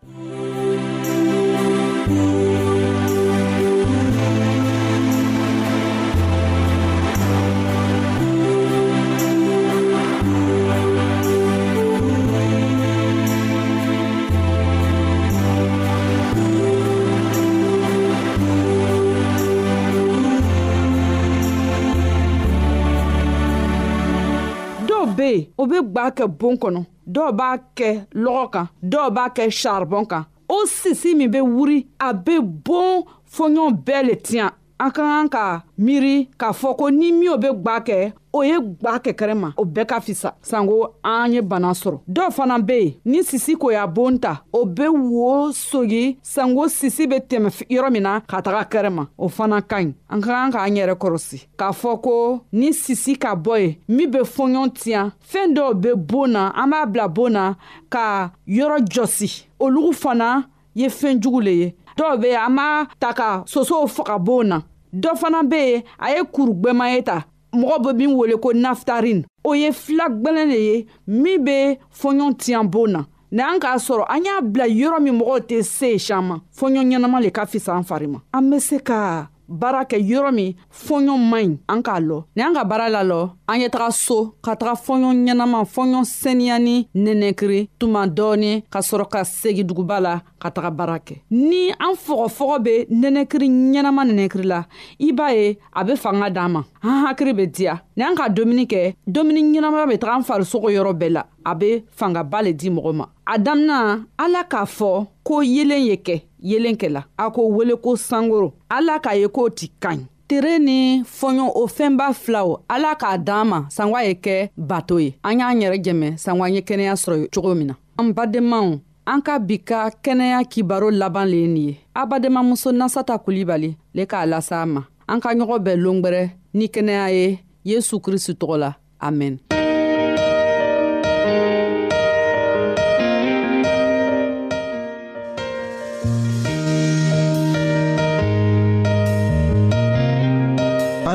u 25.65 25.69
be 25.71 25.79
gba 25.91 26.05
kɛ 26.17 26.25
boon 26.39 26.55
kɔnɔ 26.61 26.81
dɔw 27.13 27.29
b'a 27.39 27.49
kɛ 27.77 27.89
lɔgɔ 28.23 28.43
kan 28.53 28.65
dɔw 28.91 29.07
b'a 29.15 29.25
kɛ 29.35 29.43
sharibɔn 29.59 30.05
kan 30.11 30.23
o 30.55 30.57
sisi 30.79 31.09
min 31.17 31.31
be 31.33 31.39
wuri 31.55 31.77
a 32.07 32.13
be 32.25 32.35
boon 32.65 32.93
fɔɲɔn 33.35 33.69
bɛɛ 33.85 34.01
le 34.07 34.15
tiɲan 34.25 34.51
an 34.77 34.91
ka 34.91 35.01
kan 35.03 35.27
ka 35.31 35.45
miiri 35.79 36.27
k'a 36.37 36.51
fɔ 36.51 36.75
ko 36.77 36.89
ni 36.89 37.11
minw 37.11 37.37
be 37.37 37.49
gwa 37.63 37.79
kɛ 37.87 38.11
o 38.33 38.43
ye 38.43 38.57
gwa 38.59 38.99
kɛkɛrɛ 38.99 39.33
ma 39.33 39.49
o 39.57 39.63
bɛɛ 39.63 39.85
ka 39.87 39.99
fisa 40.01 40.33
sanko 40.41 40.95
an 41.03 41.33
ye 41.33 41.41
bana 41.41 41.71
sɔrɔ 41.71 41.99
dɔw 42.09 42.31
fana 42.31 42.59
be 42.59 42.73
yen 42.79 42.91
ni 43.05 43.19
sisi 43.23 43.55
ko 43.57 43.69
y'a 43.71 43.87
boon 43.87 44.19
ta 44.19 44.43
o 44.51 44.65
be 44.65 44.85
woo 44.89 45.51
sogi 45.53 46.17
sanko 46.21 46.67
sisi 46.67 47.07
be 47.09 47.15
tɛmɛ 47.19 47.63
yɔrɔ 47.71 47.91
min 47.91 48.03
na 48.03 48.19
ka 48.21 48.41
taga 48.41 48.63
kɛrɛ 48.69 48.89
ma 48.91 49.05
o 49.17 49.29
fana 49.29 49.61
ka 49.63 49.77
ɲi 49.79 49.93
an 50.09 50.19
ka 50.21 50.27
kan 50.27 50.51
k'an 50.51 50.75
yɛrɛ 50.75 50.95
kɔrɔsi 50.99 51.45
k'a 51.57 51.71
fɔ 51.71 52.01
ko 52.03 52.41
ni 52.51 52.69
sisi 52.73 53.15
ka 53.17 53.33
bɔ 53.35 53.59
ye 53.63 53.77
min 53.87 54.11
be 54.11 54.19
fɔɲɔ 54.19 54.69
tiɲa 54.75 55.11
fɛɛn 55.23 55.53
dɔw 55.55 55.73
be 55.81 55.95
boon 55.95 56.31
na 56.33 56.51
an 56.53 56.69
b'a 56.69 56.85
bila 56.91 57.07
boon 57.07 57.31
na 57.33 57.55
ka 57.89 58.29
yɔrɔ 58.45 58.83
jɔsi 58.91 59.43
olugu 59.57 59.93
fana 59.93 60.49
ye 60.75 60.87
fɛɛn 60.89 61.21
jugu 61.21 61.39
le 61.43 61.51
ye 61.51 61.75
dɔw 61.97 62.13
be 62.21 62.27
yen 62.29 62.41
an 62.45 62.55
b'a 62.55 62.67
ta 63.01 63.09
ka 63.19 63.29
sosow 63.51 63.87
faga 63.95 64.15
boon 64.25 64.47
na 64.49 64.57
dɔ 65.01 65.11
fana 65.21 65.39
be 65.49 65.55
yen 65.61 65.83
a 65.99 66.07
ye 66.13 66.21
kuru 66.33 66.53
gwɛman 66.61 66.93
ye 66.93 67.01
ta 67.03 67.21
mɔgɔ 67.55 67.75
be 67.83 67.91
min 67.97 68.15
wele 68.17 68.37
ko 68.43 68.49
naftarin 68.53 69.23
o 69.49 69.53
ye 69.55 69.71
fila 69.71 70.05
gwɛlɛn 70.09 70.47
le 70.51 70.59
ye 70.67 70.85
min 71.07 71.43
be 71.43 71.57
fɔɲɔ 71.99 72.27
tiɲan 72.41 72.67
boon 72.71 72.91
na 72.91 72.99
ni 73.31 73.41
an 73.43 73.59
k'a 73.59 73.77
sɔrɔ 73.87 74.05
an 74.09 74.25
y'a 74.25 74.41
bila 74.41 74.67
yɔrɔ 74.67 74.99
min 75.01 75.19
mɔgɔw 75.19 75.39
tɛ 75.47 75.61
se 75.63 75.89
ye 75.93 75.97
sian 75.99 76.21
ma 76.23 76.37
fɔɲɔ 76.57 76.81
ɲɛnaman 76.85 77.21
le 77.23 77.29
ka 77.31 77.45
fisa 77.45 77.73
an 77.77 77.83
fari 77.83 78.07
ma 78.09 78.19
an 78.33 78.49
be 78.49 78.59
se 78.59 78.79
ka 78.79 79.29
baara 79.47 79.81
kɛ 79.89 79.97
yɔrɔ 80.09 80.31
min 80.35 80.51
fɔɲɔ 80.83 81.13
man 81.29 81.45
ɲi 81.51 81.57
an 81.67 81.81
k'a 81.83 81.99
lɔ 81.99 82.17
ni 82.35 82.41
an 82.43 82.53
ka 82.55 82.63
baara 82.63 82.89
lalɔ 82.89 83.19
an 83.47 83.59
ye 83.61 83.67
taga 83.69 83.91
so 83.93 84.35
ka 84.41 84.55
taga 84.55 84.73
fɔɲɔ 84.85 85.11
ɲɛnama 85.13 85.59
fɔɲɔ 85.73 86.01
seniya 86.05 86.59
ni 86.59 86.87
nɛnɛkiri 86.95 87.69
tuma 87.79 88.07
dɔɔni 88.07 88.63
ka 88.69 88.79
sɔrɔ 88.79 89.07
ka 89.09 89.23
segi 89.23 89.63
duguba 89.63 89.99
la 90.01 90.21
ka 90.39 90.49
taga 90.51 90.69
baara 90.71 90.97
kɛ 90.99 91.15
ni 91.31 91.71
an 91.71 91.95
fɔgɔfɔgɔ 91.95 92.59
be 92.63 92.85
nɛnɛkiri 92.93 93.47
ɲɛnama 93.49 94.01
nɛnɛkiri 94.09 94.45
la 94.45 94.65
i 94.99 95.11
b'a 95.11 95.29
ye 95.33 95.57
a 95.73 95.83
be 95.83 95.95
fanga 95.95 96.29
d'an 96.29 96.49
ma 96.51 96.63
an 96.83 97.05
hakiri 97.05 97.33
be 97.35 97.47
diya 97.47 97.81
ni 97.95 98.03
an 98.03 98.15
ka 98.15 98.27
domuni 98.29 98.65
kɛ 98.67 98.95
domuni 99.07 99.41
ɲɛnamaya 99.53 99.87
be 99.89 99.97
taga 99.97 100.15
an 100.17 100.23
farisogo 100.23 100.69
yɔrɔ 100.69 100.93
bɛɛ 100.97 101.09
la 101.11 101.23
a 101.45 101.53
be 101.55 101.83
fangaba 101.97 102.41
le 102.43 102.53
di 102.53 102.69
mɔgɔ 102.69 102.93
ma 102.95 103.07
a 103.27 103.37
damina 103.39 103.99
ala 104.17 104.43
k'a 104.49 104.65
fɔ 104.65 105.07
ko 105.23 105.41
yeelen 105.41 105.85
ye 105.85 105.95
kɛ 105.97 106.21
yelen 106.47 106.77
kɛla 106.81 107.01
a 107.17 107.25
k'o 107.33 107.43
wele 107.57 107.75
ko 107.81 107.95
sankoro 107.97 108.53
ala 108.69 108.99
k'a 109.01 109.13
ye 109.19 109.27
k'o 109.27 109.49
ti 109.49 109.67
ka 109.83 109.91
ɲi 109.97 110.05
tere 110.29 110.53
ni 110.59 111.01
fɔɲɔ 111.03 111.45
o 111.61 111.65
fɛnba 111.67 112.13
filaw 112.13 112.49
ala 112.69 112.93
k'a 113.01 113.17
d'an 113.17 113.45
ma 113.49 113.59
sanwa 113.69 114.03
ye 114.05 114.13
kɛ 114.13 114.49
bato 114.57 114.99
ye 115.01 115.15
an 115.23 115.39
y'an 115.39 115.59
yɛrɛ 115.61 115.77
jɛmɛ 115.85 116.09
sanwa 116.23 116.45
ye 116.53 116.61
kɛnɛya 116.61 116.93
sɔrɔ 116.93 117.27
cogo 117.33 117.55
min 117.57 117.67
na 117.67 117.75
an 117.97 118.13
badenmaw 118.13 118.77
an 119.07 119.21
ka 119.25 119.39
bi 119.39 119.57
ka 119.59 119.89
kɛnɛya 120.03 120.45
kibaro 120.45 120.89
laban 120.93 121.25
le 121.29 121.37
ye 121.41 121.47
nin 121.47 121.57
ye 121.69 121.79
abadenmamuso 121.95 122.71
nasata 122.71 123.17
kulibali 123.17 123.75
le 123.93 124.05
k'a 124.05 124.25
lasa 124.25 124.61
a 124.61 124.65
ma 124.65 124.81
an 125.09 125.19
ka 125.21 125.29
ɲɔgɔn 125.33 125.63
bɛɛ 125.65 125.75
longwɛrɛ 125.81 126.29
ni 126.53 126.67
kɛnɛya 126.67 127.09
ye 127.09 127.39
yesu 127.65 127.99
kristu 127.99 128.33
tɔgɔ 128.33 128.57
la 128.59 128.71
amɛn 129.01 129.54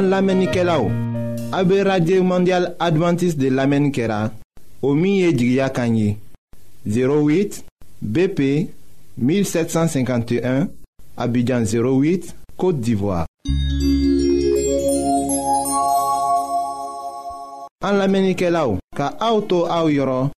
An 0.01 0.09
lamenike 0.09 0.63
la 0.65 0.79
ou, 0.81 0.89
abe 1.53 1.83
Radye 1.85 2.21
Mondial 2.25 2.71
Adventist 2.81 3.37
de 3.37 3.51
lamenikera, 3.53 4.31
omiye 4.83 5.33
djigya 5.33 5.69
kanyi, 5.69 6.17
08 6.87 7.61
BP 8.01 8.41
1751, 9.21 10.69
abidjan 11.19 11.67
08, 11.69 12.33
Kote 12.57 12.81
Divoa. 12.81 13.27
An 17.85 18.01
lamenike 18.01 18.49
la 18.49 18.65
ou, 18.71 18.81
ka 18.97 19.11
aoutou 19.21 19.69
aou 19.69 19.93
yoron, 19.93 20.31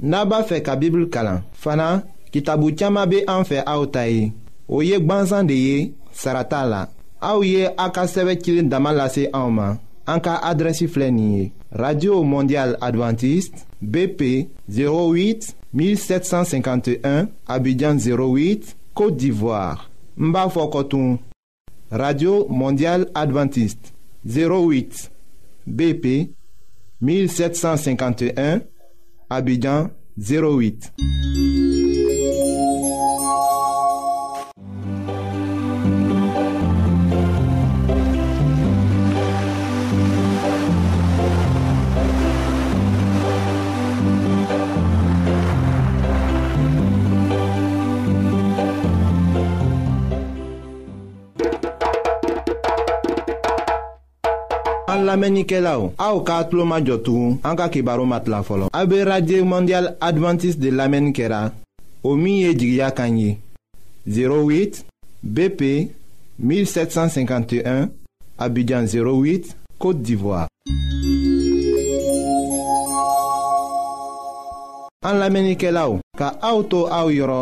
naba 0.00 0.42
fe 0.44 0.60
ka 0.60 0.76
bibl 0.76 1.08
kalan, 1.08 1.40
fana, 1.56 2.02
ki 2.28 2.44
tabou 2.44 2.76
tiyama 2.76 3.06
be 3.06 3.24
anfe 3.32 3.64
aoutayi, 3.64 4.28
o 4.68 4.82
yek 4.84 5.08
banzan 5.08 5.48
de 5.48 5.56
ye, 5.56 5.80
sarata 6.12 6.66
la. 6.68 6.82
Aouye 7.20 7.68
Aka 7.76 8.02
a 8.02 8.06
ka 10.20 10.40
radio 11.72 12.22
mondial 12.22 12.76
adventiste 12.80 13.56
bp 13.80 14.48
08 14.68 15.52
1751 15.74 17.28
abidjan 17.48 17.96
08 17.98 18.76
côte 18.94 19.16
d'ivoire 19.16 19.90
Mba 20.16 20.48
radio 21.90 22.46
mondial 22.48 23.10
adventiste 23.14 23.92
08 24.26 25.10
bp 25.66 26.30
1751 27.00 28.60
abidjan 29.28 29.88
08 30.18 30.92
lamɛnnikɛlaw 55.16 55.80
aw 56.06 56.16
k'a 56.26 56.38
tulo 56.48 56.64
majɔ 56.70 56.96
tugun 57.04 57.32
an 57.48 57.54
ka 57.58 57.66
kibaru 57.72 58.04
ma 58.12 58.18
tila 58.24 58.40
fɔlɔ 58.48 58.66
a 58.80 58.80
be 58.88 58.96
radio 59.12 59.38
mondial 59.52 59.86
advantiste 60.08 60.60
de 60.62 60.68
lamɛnni 60.78 61.12
kɛra 61.16 61.40
o 62.08 62.10
min 62.22 62.36
ye 62.44 62.50
jigiya 62.58 62.90
kan 62.96 63.12
ye 63.20 63.30
08 64.06 64.84
bp 65.34 65.60
1751 66.40 67.88
abidjan 68.44 68.84
08 68.92 69.56
côte 69.80 70.00
d'ivoire 70.06 70.46
an 75.08 75.16
lamɛnnikɛlaw 75.22 75.90
ka 76.18 76.28
aw 76.48 76.58
to 76.70 76.78
aw 76.98 77.08
yɔrɔ 77.18 77.40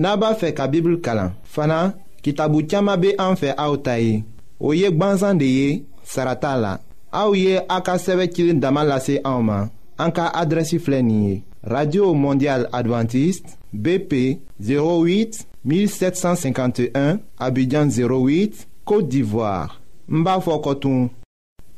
n'a 0.00 0.10
b'a 0.20 0.30
fɛ 0.40 0.48
ka 0.56 0.64
bibulu 0.72 0.98
kalan 1.06 1.32
fana 1.54 1.78
kitabu 2.22 2.58
caaman 2.70 3.00
be 3.02 3.08
an 3.26 3.34
fɛ 3.40 3.48
aw 3.64 3.74
ta 3.86 3.94
ye 3.98 4.22
o 4.60 4.68
ye 4.80 4.88
gwanzan 4.96 5.38
de 5.40 5.46
ye 5.58 5.68
sarata 6.12 6.52
la 6.62 6.72
aw 7.12 7.32
ye 7.36 7.60
a 7.68 7.78
ka 7.84 7.96
sɛbɛ 8.00 8.26
cilen 8.34 8.60
dama 8.60 8.82
lase 8.84 9.20
anw 9.24 9.40
ma 9.44 9.68
an 9.98 10.10
ka 10.16 10.32
adrɛsi 10.40 10.78
filɛ 10.80 11.00
nin 11.02 11.22
ye 11.28 11.44
radio 11.62 12.14
mondial 12.14 12.66
adventiste 12.72 13.48
bp 13.72 14.40
08 14.58 15.44
1751 15.64 17.20
abidjan 17.38 17.86
08 17.92 18.66
côte 18.84 19.08
d'ivoire 19.10 19.78
n 20.10 20.24
b'a 20.24 20.40
fɔ 20.40 20.58
kɔtun 20.64 21.10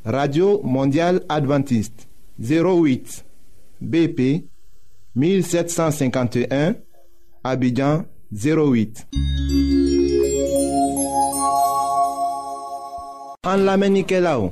radio 0.05 0.61
mondial 0.63 1.19
adventiste 1.29 2.07
08 2.39 3.23
bp 3.81 4.19
1751 5.15 6.73
abidjan 7.43 8.05
08 8.31 9.05
an 13.45 13.59
lamɛnnikɛlaw 13.67 14.51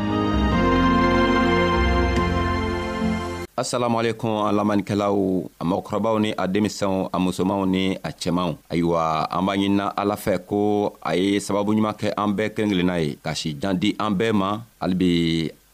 asalamualekum 3.59 4.29
an 4.47 4.55
lamɛnnikɛlaw 4.55 5.17
a 5.59 5.63
mɔgɔkɔrɔbaw 5.69 6.15
ni 6.23 6.29
a 6.37 6.45
denmisɛnw 6.53 7.09
a 7.11 7.17
musomanw 7.19 7.65
ni 7.73 7.85
a 8.03 8.09
cɛmanw 8.21 8.55
ayiwa 8.71 9.03
an 9.31 9.43
b'a 9.45 9.53
ɲinina 9.59 9.85
ala 9.95 10.15
fɛ 10.15 10.33
ko 10.47 10.93
a 11.03 11.11
ye 11.15 11.39
sababu 11.43 11.73
ɲuman 11.75 11.93
kɛ 11.99 12.13
an 12.17 12.31
bɛɛ 12.37 12.53
kelen 12.55 12.69
kelenna 12.71 12.95
ye 13.03 13.15
ka 13.23 13.33
si 13.35 13.53
jan 13.59 13.75
di 13.77 13.91
an 13.99 14.11
bɛɛ 14.15 14.33
ma 14.33 14.61
hali 14.79 14.95
bi 14.95 15.11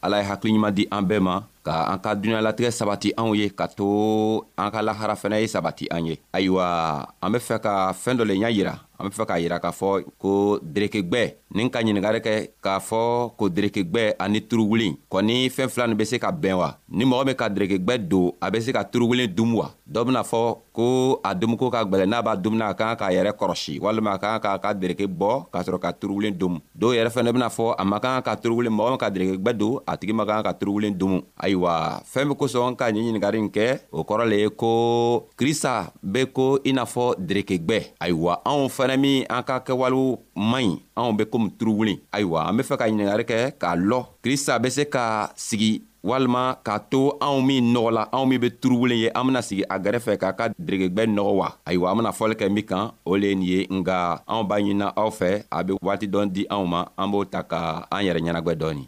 ala 0.02 0.18
ye 0.20 0.26
hakiliɲuman 0.28 0.74
di 0.74 0.88
an 0.90 1.02
bɛɛ 1.06 1.20
ma 1.22 1.36
ka 1.62 1.92
an 1.92 1.98
ka 1.98 2.14
duniɲalatigɛ 2.18 2.70
sabati 2.70 3.12
anw 3.16 3.34
ye 3.38 3.48
ka 3.50 3.66
to 3.68 4.44
an 4.58 4.70
ka 4.70 4.82
lahara 4.82 5.14
fɛnɛ 5.14 5.40
ye 5.40 5.46
sabati 5.46 5.86
an 5.90 6.06
ye 6.06 6.18
ayiwa 6.34 7.06
an 7.22 7.32
be 7.32 7.38
fɛ 7.38 7.60
ka 7.62 7.92
fɛɛn 7.94 8.18
dɔ 8.18 8.24
le 8.26 8.34
ɲa 8.34 8.50
yira 8.50 8.80
an 9.00 9.08
be 9.08 9.14
fɛ 9.14 9.24
k'a 9.26 9.38
yira 9.40 9.58
k'a 9.60 9.70
fɔ 9.70 10.04
ko 10.18 10.58
derekegwɛ 10.62 11.22
nin 11.54 11.70
ka 11.70 11.80
ɲiningari 11.82 12.20
kɛ 12.20 12.34
k'a 12.62 12.78
fɔ 12.80 13.30
ko 13.38 13.48
derekegwɛ 13.48 14.16
ani 14.18 14.40
turuwuli 14.42 14.96
kɔni 15.10 15.48
fɛɛn 15.50 15.68
fila 15.70 15.86
nin 15.86 15.96
be 15.96 16.04
se 16.04 16.18
ka 16.18 16.32
bɛn 16.32 16.58
wa 16.58 16.76
ni 16.90 17.04
mɔgɔ 17.04 17.24
min 17.26 17.34
ka 17.36 17.48
derekegwɛ 17.48 18.08
don 18.08 18.32
a 18.42 18.50
be 18.50 18.60
se 18.60 18.72
ka 18.72 18.82
turuwulen 18.84 19.30
dum 19.34 19.52
wa 19.54 19.70
dɔ 19.86 20.04
bena 20.04 20.22
fɔ 20.22 20.42
ko 20.72 21.20
a 21.24 21.34
dumiko 21.34 21.70
ka 21.70 21.84
gwɛlɛ 21.84 22.06
n'a 22.08 22.22
b'a 22.22 22.36
dumuni 22.36 22.62
a 22.68 22.74
kan 22.74 22.96
k'a 22.96 23.12
yɛrɛ 23.14 23.30
kɔrɔsi 23.38 23.78
walima 23.80 24.14
a 24.14 24.18
kan 24.18 24.40
k'a 24.40 24.58
ka 24.60 24.72
dereke 24.74 25.06
bɔ 25.06 25.46
k'a 25.52 25.62
sɔrɔ 25.62 25.78
ka 25.80 25.92
turuwulen 25.92 26.34
domu 26.36 26.58
dɔw 26.74 26.94
yɛrɛ 26.98 27.10
fɛnɛ 27.14 27.32
bena 27.32 27.48
fɔ 27.48 27.74
a 27.78 27.84
ma 27.84 28.00
kan 28.00 28.20
ka 28.22 28.34
turuwulen 28.36 28.74
mɔgɔ 28.74 28.90
min 28.90 28.98
ka 28.98 29.10
derekegwɛ 29.10 29.52
don 29.58 29.78
a 29.86 29.96
tigi 29.96 30.12
ma 30.12 30.24
kan 30.26 30.42
ka 30.42 30.52
turuwulen 30.52 30.98
domu 30.98 31.22
ayiwa 31.40 32.02
fɛɛn 32.02 32.28
be 32.28 32.34
kosɔn 32.34 32.76
ka 32.76 32.86
ɲi 32.90 32.98
ɲiningari 32.98 33.32
nin 33.40 33.50
kɛ 33.50 33.78
o 33.92 34.02
kɔrɔ 34.02 34.26
le 34.28 34.36
ye 34.42 34.48
ko 34.50 35.24
krista 35.38 35.92
be 36.02 36.26
ko 36.26 36.58
i 36.64 36.72
n'a 36.72 36.82
fɔ 36.84 37.14
derekegwɛ 37.18 37.86
ayiwa 38.00 38.42
anw 38.44 38.66
fɛnɛ 38.68 38.87
fana 38.88 38.96
min 38.96 39.24
an 39.28 39.42
ka 39.44 39.60
kɛwalew 39.60 40.16
man 40.34 40.64
ɲi 40.64 40.80
anw 41.00 41.12
be 41.16 41.24
komi 41.32 41.48
turuwulen 41.58 41.98
ayiwa 42.12 42.38
an 42.48 42.56
be 42.56 42.62
fɛ 42.68 42.74
ka 42.78 42.84
ɲiningari 42.88 43.24
kɛ 43.30 43.38
k'a 43.60 43.70
lɔ 43.90 44.00
krista 44.22 44.54
be 44.62 44.68
se 44.70 44.84
ka 44.84 45.04
sigi 45.36 45.82
walima 46.08 46.56
k'a 46.64 46.76
to 46.90 47.02
anw 47.20 47.40
min 47.44 47.74
nɔgɔla 47.74 48.02
anw 48.16 48.26
min 48.28 48.40
be 48.40 48.50
turuwulen 48.50 48.98
ye 49.02 49.10
an 49.14 49.24
bena 49.26 49.42
sigi 49.42 49.62
a 49.68 49.76
gɛrɛfɛ 49.78 50.12
k'a 50.22 50.30
ka 50.38 50.48
deregegwɛ 50.66 51.04
nɔgɔ 51.16 51.34
wa 51.38 51.48
ayiwa 51.66 51.90
an 51.90 51.96
bena 51.98 52.12
fɔli 52.12 52.34
kɛ 52.40 52.50
min 52.50 52.64
kan 52.64 52.90
o 53.04 53.12
le 53.16 53.26
ye 53.28 53.34
nin 53.34 53.42
ye 53.48 53.66
nga 53.78 54.20
anw 54.26 54.44
b'a 54.48 54.56
ɲinina 54.62 54.92
aw 54.96 55.10
fɛ 55.10 55.44
a 55.52 55.62
be 55.64 55.72
waati 55.82 56.08
dɔn 56.08 56.32
di 56.32 56.46
anw 56.50 56.64
ma 56.66 56.86
an 56.98 57.10
b'o 57.12 57.24
ta 57.30 57.42
ka 57.42 57.84
an 57.92 58.04
yɛrɛ 58.04 58.20
ɲɛnagwɛ 58.24 58.54
dɔɔni 58.60 58.84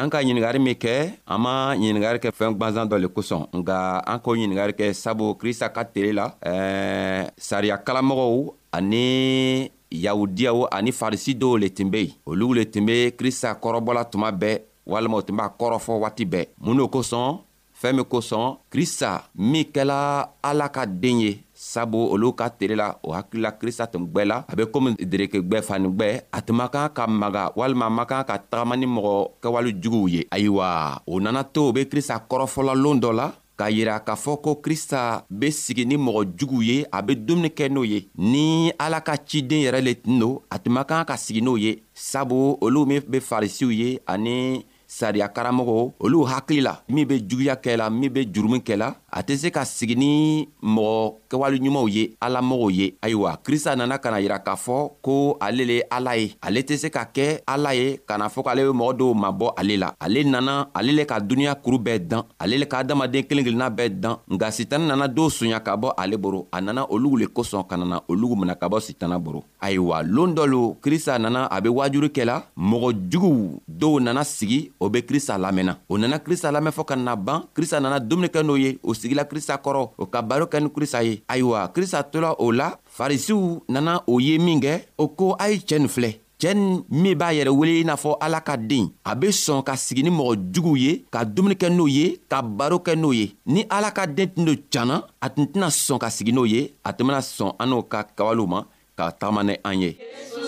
an 0.00 0.08
ka 0.08 0.18
ɲiningari 0.22 0.58
min 0.58 0.74
kɛ 0.82 0.96
an 1.32 1.38
ma 1.44 1.52
ɲiningari 1.80 2.18
kɛ 2.22 2.30
fɛɛn 2.38 2.56
gwanzan 2.58 2.88
dɔ 2.90 2.96
le 3.04 3.08
kosɔn 3.08 3.44
nga 3.58 4.00
an 4.06 4.18
k'o 4.22 4.32
ɲiningari 4.36 4.72
kɛ 4.78 4.92
sabu 4.92 5.34
krista 5.40 5.68
ka 5.74 5.84
tele 5.84 6.12
la 6.12 6.26
ɛɛ 6.42 7.28
sariya 7.36 7.76
kalamɔgɔw 7.76 8.36
ani 8.72 9.70
yahudiyaw 9.92 10.68
ani 10.72 10.90
farisi 10.92 11.34
dɔw 11.36 11.60
le 11.60 11.68
tun 11.68 11.90
be 11.90 11.98
yen 12.06 12.14
olu 12.26 12.54
le 12.54 12.64
tun 12.64 12.86
be 12.86 13.12
krista 13.18 13.56
kɔrɔbɔla 13.62 14.04
tuma 14.10 14.32
bɛɛ 14.32 14.58
walima 14.86 15.18
u 15.18 15.22
tun 15.22 15.36
b'a 15.36 15.50
kɔrɔfɔ 15.58 15.92
waati 16.02 16.24
bɛɛ 16.24 16.46
mun 16.64 16.76
n'o 16.76 16.88
kosɔn 16.88 17.38
fɛɛn 17.80 17.96
min 17.96 18.04
kosɔn 18.04 18.56
krista 18.70 19.10
min 19.34 19.64
kɛla 19.74 20.28
ala 20.42 20.68
ka 20.68 20.86
den 20.86 21.20
ye 21.20 21.38
sabu 21.54 21.96
olu 22.12 22.34
ka 22.34 22.48
tele 22.50 22.74
la 22.76 22.96
o 23.02 23.12
hakilila 23.12 23.52
krista 23.58 23.86
tun 23.86 24.04
gwɛ 24.12 24.24
la 24.26 24.44
a 24.50 24.54
be 24.56 24.64
komi 24.72 24.90
dereke 25.00 25.38
gwɛ 25.48 25.62
fani 25.62 25.88
gwɛ 25.88 26.20
a 26.32 26.42
tun 26.42 26.56
man 26.56 26.68
kan 26.68 26.90
ka 26.94 27.06
maga 27.06 27.52
walima 27.56 27.86
a 27.86 27.90
man 27.90 28.06
kan 28.06 28.24
ka 28.28 28.36
tagama 28.50 28.76
ni 28.76 28.86
mɔgɔ 28.86 29.14
kɛwale 29.42 29.70
juguw 29.82 30.08
ye 30.08 30.24
ayiwa 30.30 31.00
o 31.06 31.18
nana 31.20 31.42
to 31.44 31.68
o 31.68 31.72
be 31.72 31.86
krista 31.90 32.20
kɔrɔfɔlalon 32.28 33.00
dɔ 33.00 33.12
la 33.14 33.32
k'a 33.58 33.70
yira 33.70 34.00
k'a 34.00 34.14
fɔ 34.16 34.40
ko 34.44 34.54
krista 34.64 35.24
be 35.30 35.50
sigi 35.50 35.86
ni 35.86 35.96
mɔgɔ 35.96 36.22
juguw 36.38 36.62
ye 36.62 36.84
a 36.92 37.00
be 37.02 37.12
dumuni 37.16 37.48
kɛ 37.48 37.70
n'o 37.70 37.82
ye 37.88 38.08
ni 38.18 38.72
ala 38.78 39.00
ka 39.00 39.12
ciden 39.26 39.64
yɛrɛ 39.64 39.80
le 39.82 39.94
tun 39.94 40.18
don 40.18 40.38
a 40.50 40.58
tun 40.58 40.72
man 40.74 40.84
kan 40.84 41.04
ka 41.06 41.16
sigi 41.16 41.40
n'o 41.40 41.56
ye 41.58 41.82
sabu 41.94 42.58
olu 42.60 42.86
min 42.86 43.00
be 43.08 43.20
farisiw 43.20 43.70
ye 43.72 43.98
ani 44.06 44.66
sariya 44.98 45.28
karamɔgɔw 45.34 45.86
olu 46.04 46.18
hakili 46.30 46.60
la 46.66 46.74
min 46.94 47.06
be 47.10 47.16
juguya 47.28 47.54
kɛ 47.62 47.70
la 47.80 47.86
min 47.90 48.10
be 48.14 48.20
jurumu 48.34 48.58
kɛ 48.66 48.74
la 48.82 48.88
a 49.12 49.22
tɛ 49.22 49.34
se 49.36 49.48
ka 49.50 49.64
sigi 49.64 49.94
ni 49.96 50.48
mɔgɔ 50.62 51.12
kɛwale 51.28 51.58
ɲumanw 51.58 51.88
ye 51.88 52.14
ala 52.20 52.40
mɔgɔw 52.42 52.70
ye 52.70 52.94
ayiwa 53.02 53.36
krista 53.42 53.74
nana 53.76 53.98
ka 53.98 54.10
na 54.10 54.16
yira 54.20 54.38
k'a 54.38 54.54
fɔ 54.56 54.90
ko 55.02 55.36
ale 55.40 55.64
le 55.66 55.82
ala 55.90 56.16
ye 56.16 56.34
ale 56.42 56.62
tɛ 56.62 56.76
se 56.76 56.88
ka 56.90 57.04
kɛ 57.12 57.40
ala 57.46 57.74
ye 57.74 57.98
ka 58.06 58.16
na 58.18 58.28
fɔ 58.28 58.42
k'ale 58.42 58.62
be 58.68 58.72
mɔgɔ 58.78 58.96
dɔw 58.98 59.14
mabɔ 59.14 59.52
ale 59.58 59.76
la 59.78 59.92
ale 60.00 60.24
nana 60.24 60.68
ale 60.74 60.92
le 60.92 61.04
ka 61.04 61.18
duniɲa 61.20 61.54
kuru 61.62 61.78
bɛɛ 61.78 62.06
dan 62.08 62.22
ale 62.38 62.58
le 62.58 62.66
ka 62.66 62.78
adamaden 62.78 63.22
kelen 63.26 63.44
kelenna 63.44 63.70
bɛɛ 63.70 64.00
dan 64.00 64.16
nka 64.30 64.50
sitana 64.52 64.86
nana 64.86 65.08
dɔw 65.08 65.28
sonya 65.30 65.60
ka 65.60 65.76
bɔ 65.76 65.92
ale 65.98 66.16
boro 66.16 66.46
a 66.52 66.60
nana 66.60 66.86
olugu 66.88 67.18
le 67.18 67.24
kosɔn 67.26 67.66
ka 67.68 67.76
nana 67.76 68.00
olugu 68.08 68.36
mina 68.36 68.54
ka 68.54 68.68
bɔ 68.68 68.80
sitana 68.80 69.18
boro 69.18 69.42
ayiwa 69.62 70.02
loon 70.06 70.34
dɔ 70.34 70.46
lo 70.48 70.76
krista 70.80 71.18
nana 71.18 71.46
a 71.50 71.60
be 71.60 71.68
waajuri 71.68 72.08
kɛla 72.10 72.42
mɔgɔ 72.56 72.96
juguw 73.10 73.58
dɔw 73.68 74.00
nana 74.00 74.20
sigi 74.24 74.70
o 74.78 74.88
be 74.88 75.02
krista 75.02 75.36
lamɛnna 75.38 75.76
o 75.88 75.96
nana 75.98 76.18
krista 76.20 76.52
lamɛn 76.52 76.70
fɔɔ 76.70 76.84
ka 76.84 76.94
na 76.96 77.16
ban 77.16 77.42
krista 77.54 77.80
nana 77.80 77.98
dumuni 78.00 78.28
kɛ 78.28 78.42
n'o 78.44 78.56
ye 78.60 78.78
o 78.84 78.94
sigila 79.02 79.24
krista 79.30 79.54
kɔrɔ 79.64 79.82
o 79.98 80.04
ka 80.12 80.20
baro 80.28 80.46
kɛ 80.52 80.58
ni 80.62 80.68
krista 80.76 81.00
ye 81.08 81.22
ayiwa 81.32 81.68
krista 81.74 82.02
tola 82.02 82.30
o 82.44 82.52
la 82.52 82.66
farisiw 82.96 83.40
nana 83.72 83.92
o 84.12 84.20
ye 84.26 84.34
minkɛ 84.46 84.72
o 84.98 85.08
ko 85.08 85.36
a 85.38 85.46
ye 85.50 85.56
cɛɛ 85.68 85.78
nin 85.80 85.88
filɛ 85.94 86.10
cɛɛ 86.40 86.52
min 87.00 87.14
b'a 87.20 87.28
yɛrɛ 87.38 87.52
wele 87.58 87.74
i 87.80 87.84
n'a 87.84 87.96
fɔ 88.02 88.10
ala 88.24 88.40
ka 88.40 88.54
den 88.56 88.84
a 89.04 89.14
be 89.16 89.28
sɔn 89.44 89.62
ka 89.64 89.74
sigi 89.76 90.02
ni 90.02 90.10
mɔgɔ 90.10 90.34
juguw 90.52 90.76
ye 90.84 90.92
ka 91.10 91.24
dumuni 91.24 91.54
kɛ 91.62 91.68
n'o 91.70 91.86
ye 91.88 92.18
ka 92.28 92.42
baro 92.42 92.78
kɛ 92.86 92.94
n'o 92.96 93.12
ye 93.14 93.26
ni 93.46 93.64
ala 93.70 93.90
ka 93.90 94.06
den 94.06 94.28
tun 94.34 94.44
do 94.44 94.52
janna 94.72 95.02
a 95.22 95.30
tun 95.30 95.46
tɛna 95.52 95.68
sɔn 95.84 95.98
ka 95.98 96.08
sigi 96.10 96.32
n'o 96.32 96.44
ye 96.50 96.72
a 96.84 96.92
tun 96.92 97.06
bena 97.06 97.20
sɔn 97.20 97.54
an 97.58 97.66
n'o 97.68 97.82
ka 97.88 98.02
kawalew 98.16 98.46
ma 98.46 98.62
ka 98.96 99.10
tagama 99.12 99.42
ni 99.44 99.54
an 99.64 99.80
ye 99.80 99.96
Jesus. 100.00 100.38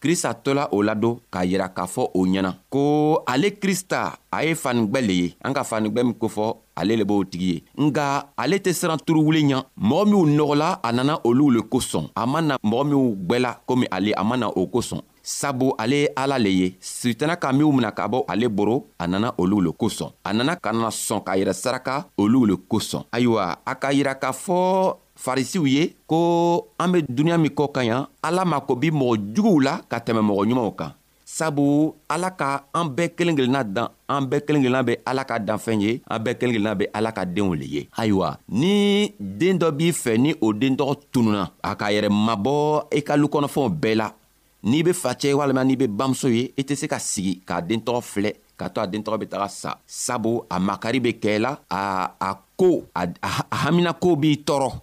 krista 0.00 0.34
tola 0.34 0.68
o 0.72 0.82
ladon 0.82 1.18
k'a 1.32 1.44
yira 1.44 1.68
k'a 1.68 1.86
fɔ 1.86 2.10
o 2.14 2.22
ɲɛna 2.26 2.54
ko 2.70 3.22
ale 3.26 3.50
krista 3.60 4.18
a 4.30 4.44
ye 4.44 4.54
fanigwɛ 4.54 5.00
le 5.06 5.14
ye 5.14 5.34
an 5.44 5.52
ka 5.54 5.62
fanigwɛ 5.64 6.02
min 6.04 6.14
kofɔ 6.14 6.56
ale 6.76 6.96
le 6.96 7.04
b'o 7.04 7.24
tigi 7.24 7.46
ye 7.54 7.82
nga 7.86 8.26
ale 8.36 8.56
tɛ 8.58 8.72
siran 8.72 8.98
turuwule 9.04 9.40
ɲa 9.42 9.64
mɔgɔ 9.76 10.04
minw 10.10 10.24
nɔgɔla 10.36 10.80
a 10.82 10.92
nana 10.92 11.18
olu 11.24 11.50
le 11.50 11.60
kosɔn 11.62 12.08
a 12.14 12.26
ma 12.26 12.40
na 12.42 12.56
mɔgɔ 12.62 12.84
minw 12.90 13.14
gwɛla 13.26 13.50
komi 13.66 13.86
ale 13.90 14.10
a 14.16 14.22
ma 14.24 14.36
na 14.36 14.46
o 14.48 14.66
kosɔn 14.66 15.00
sabu 15.22 15.74
ale 15.78 15.92
ye 16.02 16.08
ala 16.16 16.38
le 16.38 16.50
ye 16.50 16.76
sitana 16.80 17.36
ka 17.36 17.52
minw 17.52 17.72
mina 17.72 17.90
ka 17.92 18.06
bɔ 18.08 18.24
ale 18.28 18.48
boro 18.48 18.86
a 19.00 19.06
nana 19.06 19.34
olu 19.38 19.60
le 19.60 19.70
kosɔn 19.72 20.10
a 20.24 20.32
nana 20.32 20.56
ka 20.56 20.72
na 20.72 20.88
sɔn 20.90 21.24
k'a 21.24 21.36
yɛrɛ 21.38 21.52
saraka 21.54 22.06
olu 22.16 22.46
le 22.46 22.54
kosɔn 22.56 23.02
ayiwa 23.12 23.56
a 23.66 23.74
k'a 23.74 23.92
yira 23.92 24.14
k'a 24.14 24.30
fɔ 24.32 24.94
farisiw 25.18 25.66
ye 25.66 25.84
ko 26.06 26.70
an 26.78 26.92
be 26.94 27.02
duniɲa 27.02 27.38
min 27.42 27.50
kɔ 27.50 27.66
ka 27.74 27.80
ɲa 27.82 28.06
ala 28.22 28.44
mako 28.44 28.76
bi 28.78 28.90
mɔgɔ 28.94 29.16
juguw 29.34 29.58
la 29.64 29.72
ka 29.90 29.98
tɛmɛ 29.98 30.22
mɔgɔ 30.22 30.42
ɲumanw 30.48 30.70
kan 30.78 30.92
sabu 31.26 31.94
ala 32.08 32.30
ka 32.30 32.62
an 32.72 32.86
bɛɛ 32.96 33.10
kelen 33.16 33.34
kelenna 33.36 33.64
dan 33.64 33.88
an 34.08 34.24
bɛɛ 34.30 34.46
kelen 34.46 34.62
kelenna 34.62 34.84
be 34.86 34.94
ala 35.04 35.24
ka 35.26 35.38
danfɛn 35.38 35.80
ye 35.82 35.90
an 36.08 36.22
bɛɛ 36.24 36.38
kelen 36.38 36.54
kelenna 36.54 36.78
be 36.78 36.86
ala 36.94 37.10
ka 37.12 37.24
deenw 37.26 37.52
le 37.58 37.64
ye 37.66 37.82
ayiwa 37.98 38.38
ni 38.48 39.12
deen 39.18 39.58
dɔ 39.58 39.72
b'i 39.74 39.92
fɛ 39.92 40.16
ni 40.18 40.30
o 40.40 40.52
deen 40.52 40.76
tɔgɔ 40.76 40.94
tununa 41.12 41.50
a 41.62 41.74
k'a 41.74 41.90
yɛrɛ 41.96 42.08
mabɔ 42.10 42.86
i 42.94 43.02
ka 43.02 43.16
lukɔnɔfɛnw 43.18 43.74
bɛɛ 43.80 43.94
la 43.96 44.08
n'i 44.62 44.82
be 44.82 44.92
facɛ 44.92 45.34
walima 45.34 45.64
n'i 45.64 45.76
be 45.76 45.88
bamuso 45.88 46.30
ye 46.30 46.52
i 46.56 46.62
tɛ 46.62 46.76
se 46.76 46.86
ka 46.86 46.96
sigi 46.98 47.42
k'a 47.44 47.60
den 47.66 47.80
tɔgɔ 47.82 48.02
filɛ 48.02 48.32
ka 48.56 48.68
to 48.70 48.80
a 48.82 48.86
den 48.86 49.02
tɔgɔ 49.02 49.18
be 49.18 49.26
taga 49.26 49.48
sa 49.50 49.74
sabu 49.86 50.42
a 50.48 50.58
makari 50.60 51.00
be 51.02 51.12
kɛɛ 51.18 51.38
la 51.40 51.58
a 51.68 52.10
a 52.20 52.36
koo 52.56 52.84
a 52.94 53.02
haminakow 53.50 54.16
b'i 54.16 54.44
tɔɔrɔ 54.46 54.82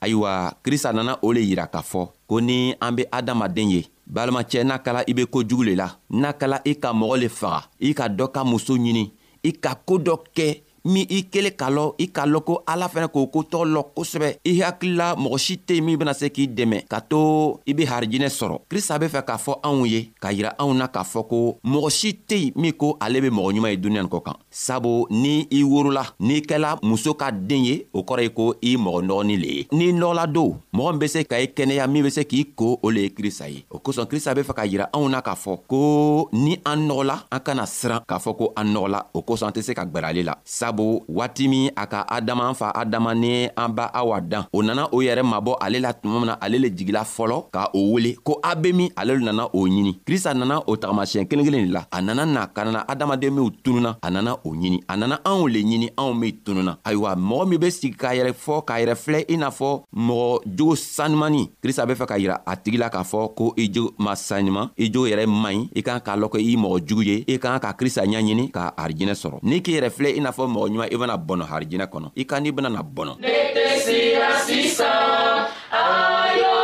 ayiwa 0.00 0.52
krista 0.62 0.92
nana 0.92 1.18
o 1.22 1.28
le 1.32 1.40
yira 1.48 1.66
k'a 1.72 1.82
fɔ 1.90 2.02
ko 2.28 2.40
ni 2.40 2.74
an 2.80 2.92
be 2.96 3.02
adamaden 3.18 3.70
ye 3.74 3.80
balimacɛ 4.14 4.60
n'a 4.64 4.76
kala 4.84 5.00
i 5.06 5.12
be 5.16 5.24
kojugu 5.32 5.62
le 5.68 5.74
la 5.80 5.88
n'a 6.20 6.30
kala 6.40 6.58
i 6.64 6.72
ka 6.82 6.88
mɔgɔ 7.00 7.16
le 7.22 7.28
faga 7.38 7.60
i 7.80 7.90
ka 7.98 8.04
dɔ 8.18 8.26
ka 8.34 8.40
muso 8.50 8.74
ɲini 8.84 9.04
i 9.42 9.50
ka 9.62 9.70
koo 9.86 9.98
dɔ 10.06 10.14
kɛ 10.36 10.46
min 10.84 11.06
i 11.10 11.22
kelen 11.30 11.52
ka 11.56 11.68
lɔ 11.70 11.94
i 11.98 12.06
ka 12.08 12.24
lɔn 12.26 12.42
ko 12.44 12.62
ala 12.66 12.86
fɛnɛ 12.88 13.08
k'o 13.12 13.26
kotɔgɔ 13.26 13.68
lɔ 13.74 13.82
kosɛbɛ 13.96 14.34
i 14.44 14.60
hakilila 14.60 15.14
mɔgɔ 15.16 15.38
si 15.38 15.54
tɛ 15.56 15.74
yen 15.74 15.84
min 15.84 15.98
bena 15.98 16.14
se 16.14 16.28
k'i 16.30 16.48
dɛmɛ 16.48 16.88
ka 16.88 17.00
to 17.00 17.60
i 17.66 17.72
be 17.72 17.84
harijinɛ 17.84 18.28
sɔrɔ 18.28 18.58
krista 18.68 18.98
be 19.00 19.06
fɛ 19.06 19.22
k'a 19.24 19.36
fɔ 19.38 19.60
anw 19.62 19.86
ye 19.88 20.10
k'a 20.20 20.32
yira 20.34 20.54
anw 20.58 20.74
na 20.76 20.86
k'a 20.88 21.02
fɔ 21.04 21.26
ko 21.28 21.58
mɔgɔ 21.64 21.90
si 21.90 22.12
tɛ 22.28 22.36
yen 22.40 22.52
min 22.56 22.72
ko 22.72 22.96
ale 23.00 23.20
be 23.20 23.30
mɔgɔ 23.30 23.52
ɲuman 23.54 23.70
ye 23.70 23.76
duniɲa 23.76 24.00
nin 24.02 24.08
kɔ 24.08 24.22
kan 24.22 24.34
sabu 24.50 25.06
ni 25.10 25.46
i 25.52 25.62
worola 25.62 26.04
n'i 26.20 26.40
kɛla 26.40 26.78
muso 26.82 27.14
ka 27.14 27.30
den 27.30 27.64
ye 27.64 27.86
o 27.92 28.02
kɔrɔ 28.02 28.22
ye 28.22 28.28
ko 28.30 28.54
i 28.62 28.76
mɔgɔ 28.76 29.04
nɔgɔnin 29.06 29.38
le 29.38 29.48
ye 29.56 29.66
n'i 29.72 29.92
nɔgɔla 29.92 30.26
don 30.32 30.58
mɔgɔ 30.74 30.90
min 30.90 30.98
be 30.98 31.08
se 31.08 31.24
ka 31.24 31.36
i 31.36 31.46
kɛnɛya 31.46 31.88
min 31.90 32.02
be 32.04 32.10
se 32.10 32.24
k'i 32.24 32.52
ko 32.56 32.78
o 32.82 32.88
le 32.90 33.00
ye 33.02 33.08
krista 33.10 33.48
ye 33.52 33.64
o 33.70 33.78
kosɔn 33.78 34.06
krista 34.06 34.34
be 34.34 34.40
fɛ 34.42 34.54
ka 34.54 34.62
yira 34.64 34.88
anw 34.92 35.08
na 35.10 35.20
k'a 35.20 35.34
fɔ 35.36 35.58
ko 35.68 36.28
ni 36.32 36.58
an 36.64 36.88
nɔgɔla 36.88 37.22
an 37.30 37.40
kana 37.40 37.62
siran 37.66 38.00
k'a 38.08 38.18
fɔ 38.18 38.36
ko 38.38 38.52
an 38.56 38.68
nɔgɔla 38.72 39.04
o 39.14 39.20
kosɔn 39.22 39.46
an 39.48 39.52
tɛ 39.52 39.62
se 39.62 39.74
ka 39.74 39.84
gwɛrɛ 39.84 40.10
ale 40.14 40.22
la 40.24 40.34
ka 40.70 40.76
bon 40.76 41.02
waati 41.10 41.48
min 41.50 41.70
a 41.76 41.86
ka 41.86 42.04
adama 42.08 42.48
an 42.48 42.54
fa 42.54 42.70
adama 42.74 43.14
ni 43.14 43.48
an 43.56 43.74
ba 43.74 43.90
awa 43.94 44.20
dan 44.20 44.44
o 44.52 44.62
nana 44.62 44.86
o 44.92 45.02
yɛrɛ 45.02 45.22
mabɔ 45.22 45.56
ale 45.60 45.80
la 45.80 45.92
tuma 45.92 46.18
min 46.20 46.26
na 46.26 46.38
ale 46.40 46.58
le 46.58 46.68
jigila 46.70 47.02
fɔlɔ 47.04 47.50
ka 47.52 47.68
o 47.74 47.90
wele 47.92 48.14
ko 48.22 48.38
a 48.42 48.54
be 48.54 48.72
min 48.72 48.88
ale 48.96 49.18
le 49.18 49.24
nana 49.24 49.48
o 49.52 49.66
ɲini 49.66 49.98
krista 50.06 50.34
nana 50.34 50.60
o 50.66 50.76
tagamasiɲɛ 50.76 51.26
kelen 51.28 51.44
kelen 51.44 51.66
le 51.66 51.72
la 51.72 51.86
a 51.90 52.00
nana 52.02 52.24
na 52.26 52.46
ka 52.46 52.64
nana 52.64 52.84
adamaden 52.88 53.30
minw 53.34 53.50
tununa 53.64 53.96
a 54.02 54.10
nana 54.10 54.36
o 54.44 54.50
ɲini 54.54 54.80
a 54.88 54.96
nana 54.96 55.18
anw 55.24 55.48
le 55.50 55.60
ɲini 55.60 55.90
anw 55.98 56.14
min 56.16 56.32
tununa 56.44 56.78
ayiwa 56.84 57.14
mɔgɔ 57.16 57.48
min 57.50 57.58
be 57.60 57.70
sigi 57.70 57.96
k'a 57.96 58.14
yɛrɛ 58.14 58.32
fɔ 58.32 58.62
k'a 58.66 58.78
yɛrɛ 58.82 58.94
filɛ 58.96 59.24
i 59.28 59.36
n'a 59.36 59.50
fɔ 59.50 59.82
mɔgɔ 59.94 60.38
jogo 60.56 60.74
sanimani 60.76 61.50
krista 61.62 61.86
be 61.86 61.94
fɛ 61.94 62.06
ka 62.06 62.14
yira 62.18 62.40
a 62.46 62.56
tigi 62.56 62.78
la 62.78 62.88
k'a 62.90 63.02
fɔ 63.02 63.34
ko 63.34 63.54
i 63.56 63.68
jogo 63.72 63.92
ma 63.98 64.12
saniman 64.14 64.70
i 64.78 64.90
jogo 64.92 65.08
yɛrɛ 65.08 65.26
man 65.26 65.54
ɲi 65.54 65.68
i 65.78 65.82
kan 65.82 65.98
k'a 65.98 66.16
lɔn 66.16 66.30
kɛ 66.30 66.38
i 66.40 66.56
mɔgɔ 66.56 66.78
jugu 66.86 67.02
ye 67.04 67.24
i 67.26 67.38
kan 67.38 67.58
ka 67.58 67.72
krista 67.72 68.04
ɲaɲini 68.06 68.50
ka 68.52 68.70
arijinɛ 68.76 69.14
sɔrɔ 69.22 69.40
n'i 69.42 69.60
k'i 69.62 69.78
yɛrɛ 69.80 69.90
filɛ 69.90 70.14
i 70.16 70.20
n'a 70.20 70.30
fɔ 70.30 70.46
mɔgɔ 70.60 70.72
ɲuman 70.72 70.88
i 70.92 70.96
bena 70.98 71.14
bɔnɔ 71.16 71.44
harijinɛ 71.50 71.86
kɔnɔ 71.92 72.08
i 72.16 72.22
ka 72.28 72.36
n'i 72.40 72.50
benana 72.56 72.82
bɔnɔ 72.94 73.14
ne 73.20 73.32
tɛ 73.54 73.64
siya 73.84 74.30
sisan 74.44 75.46
ayo 75.70 76.59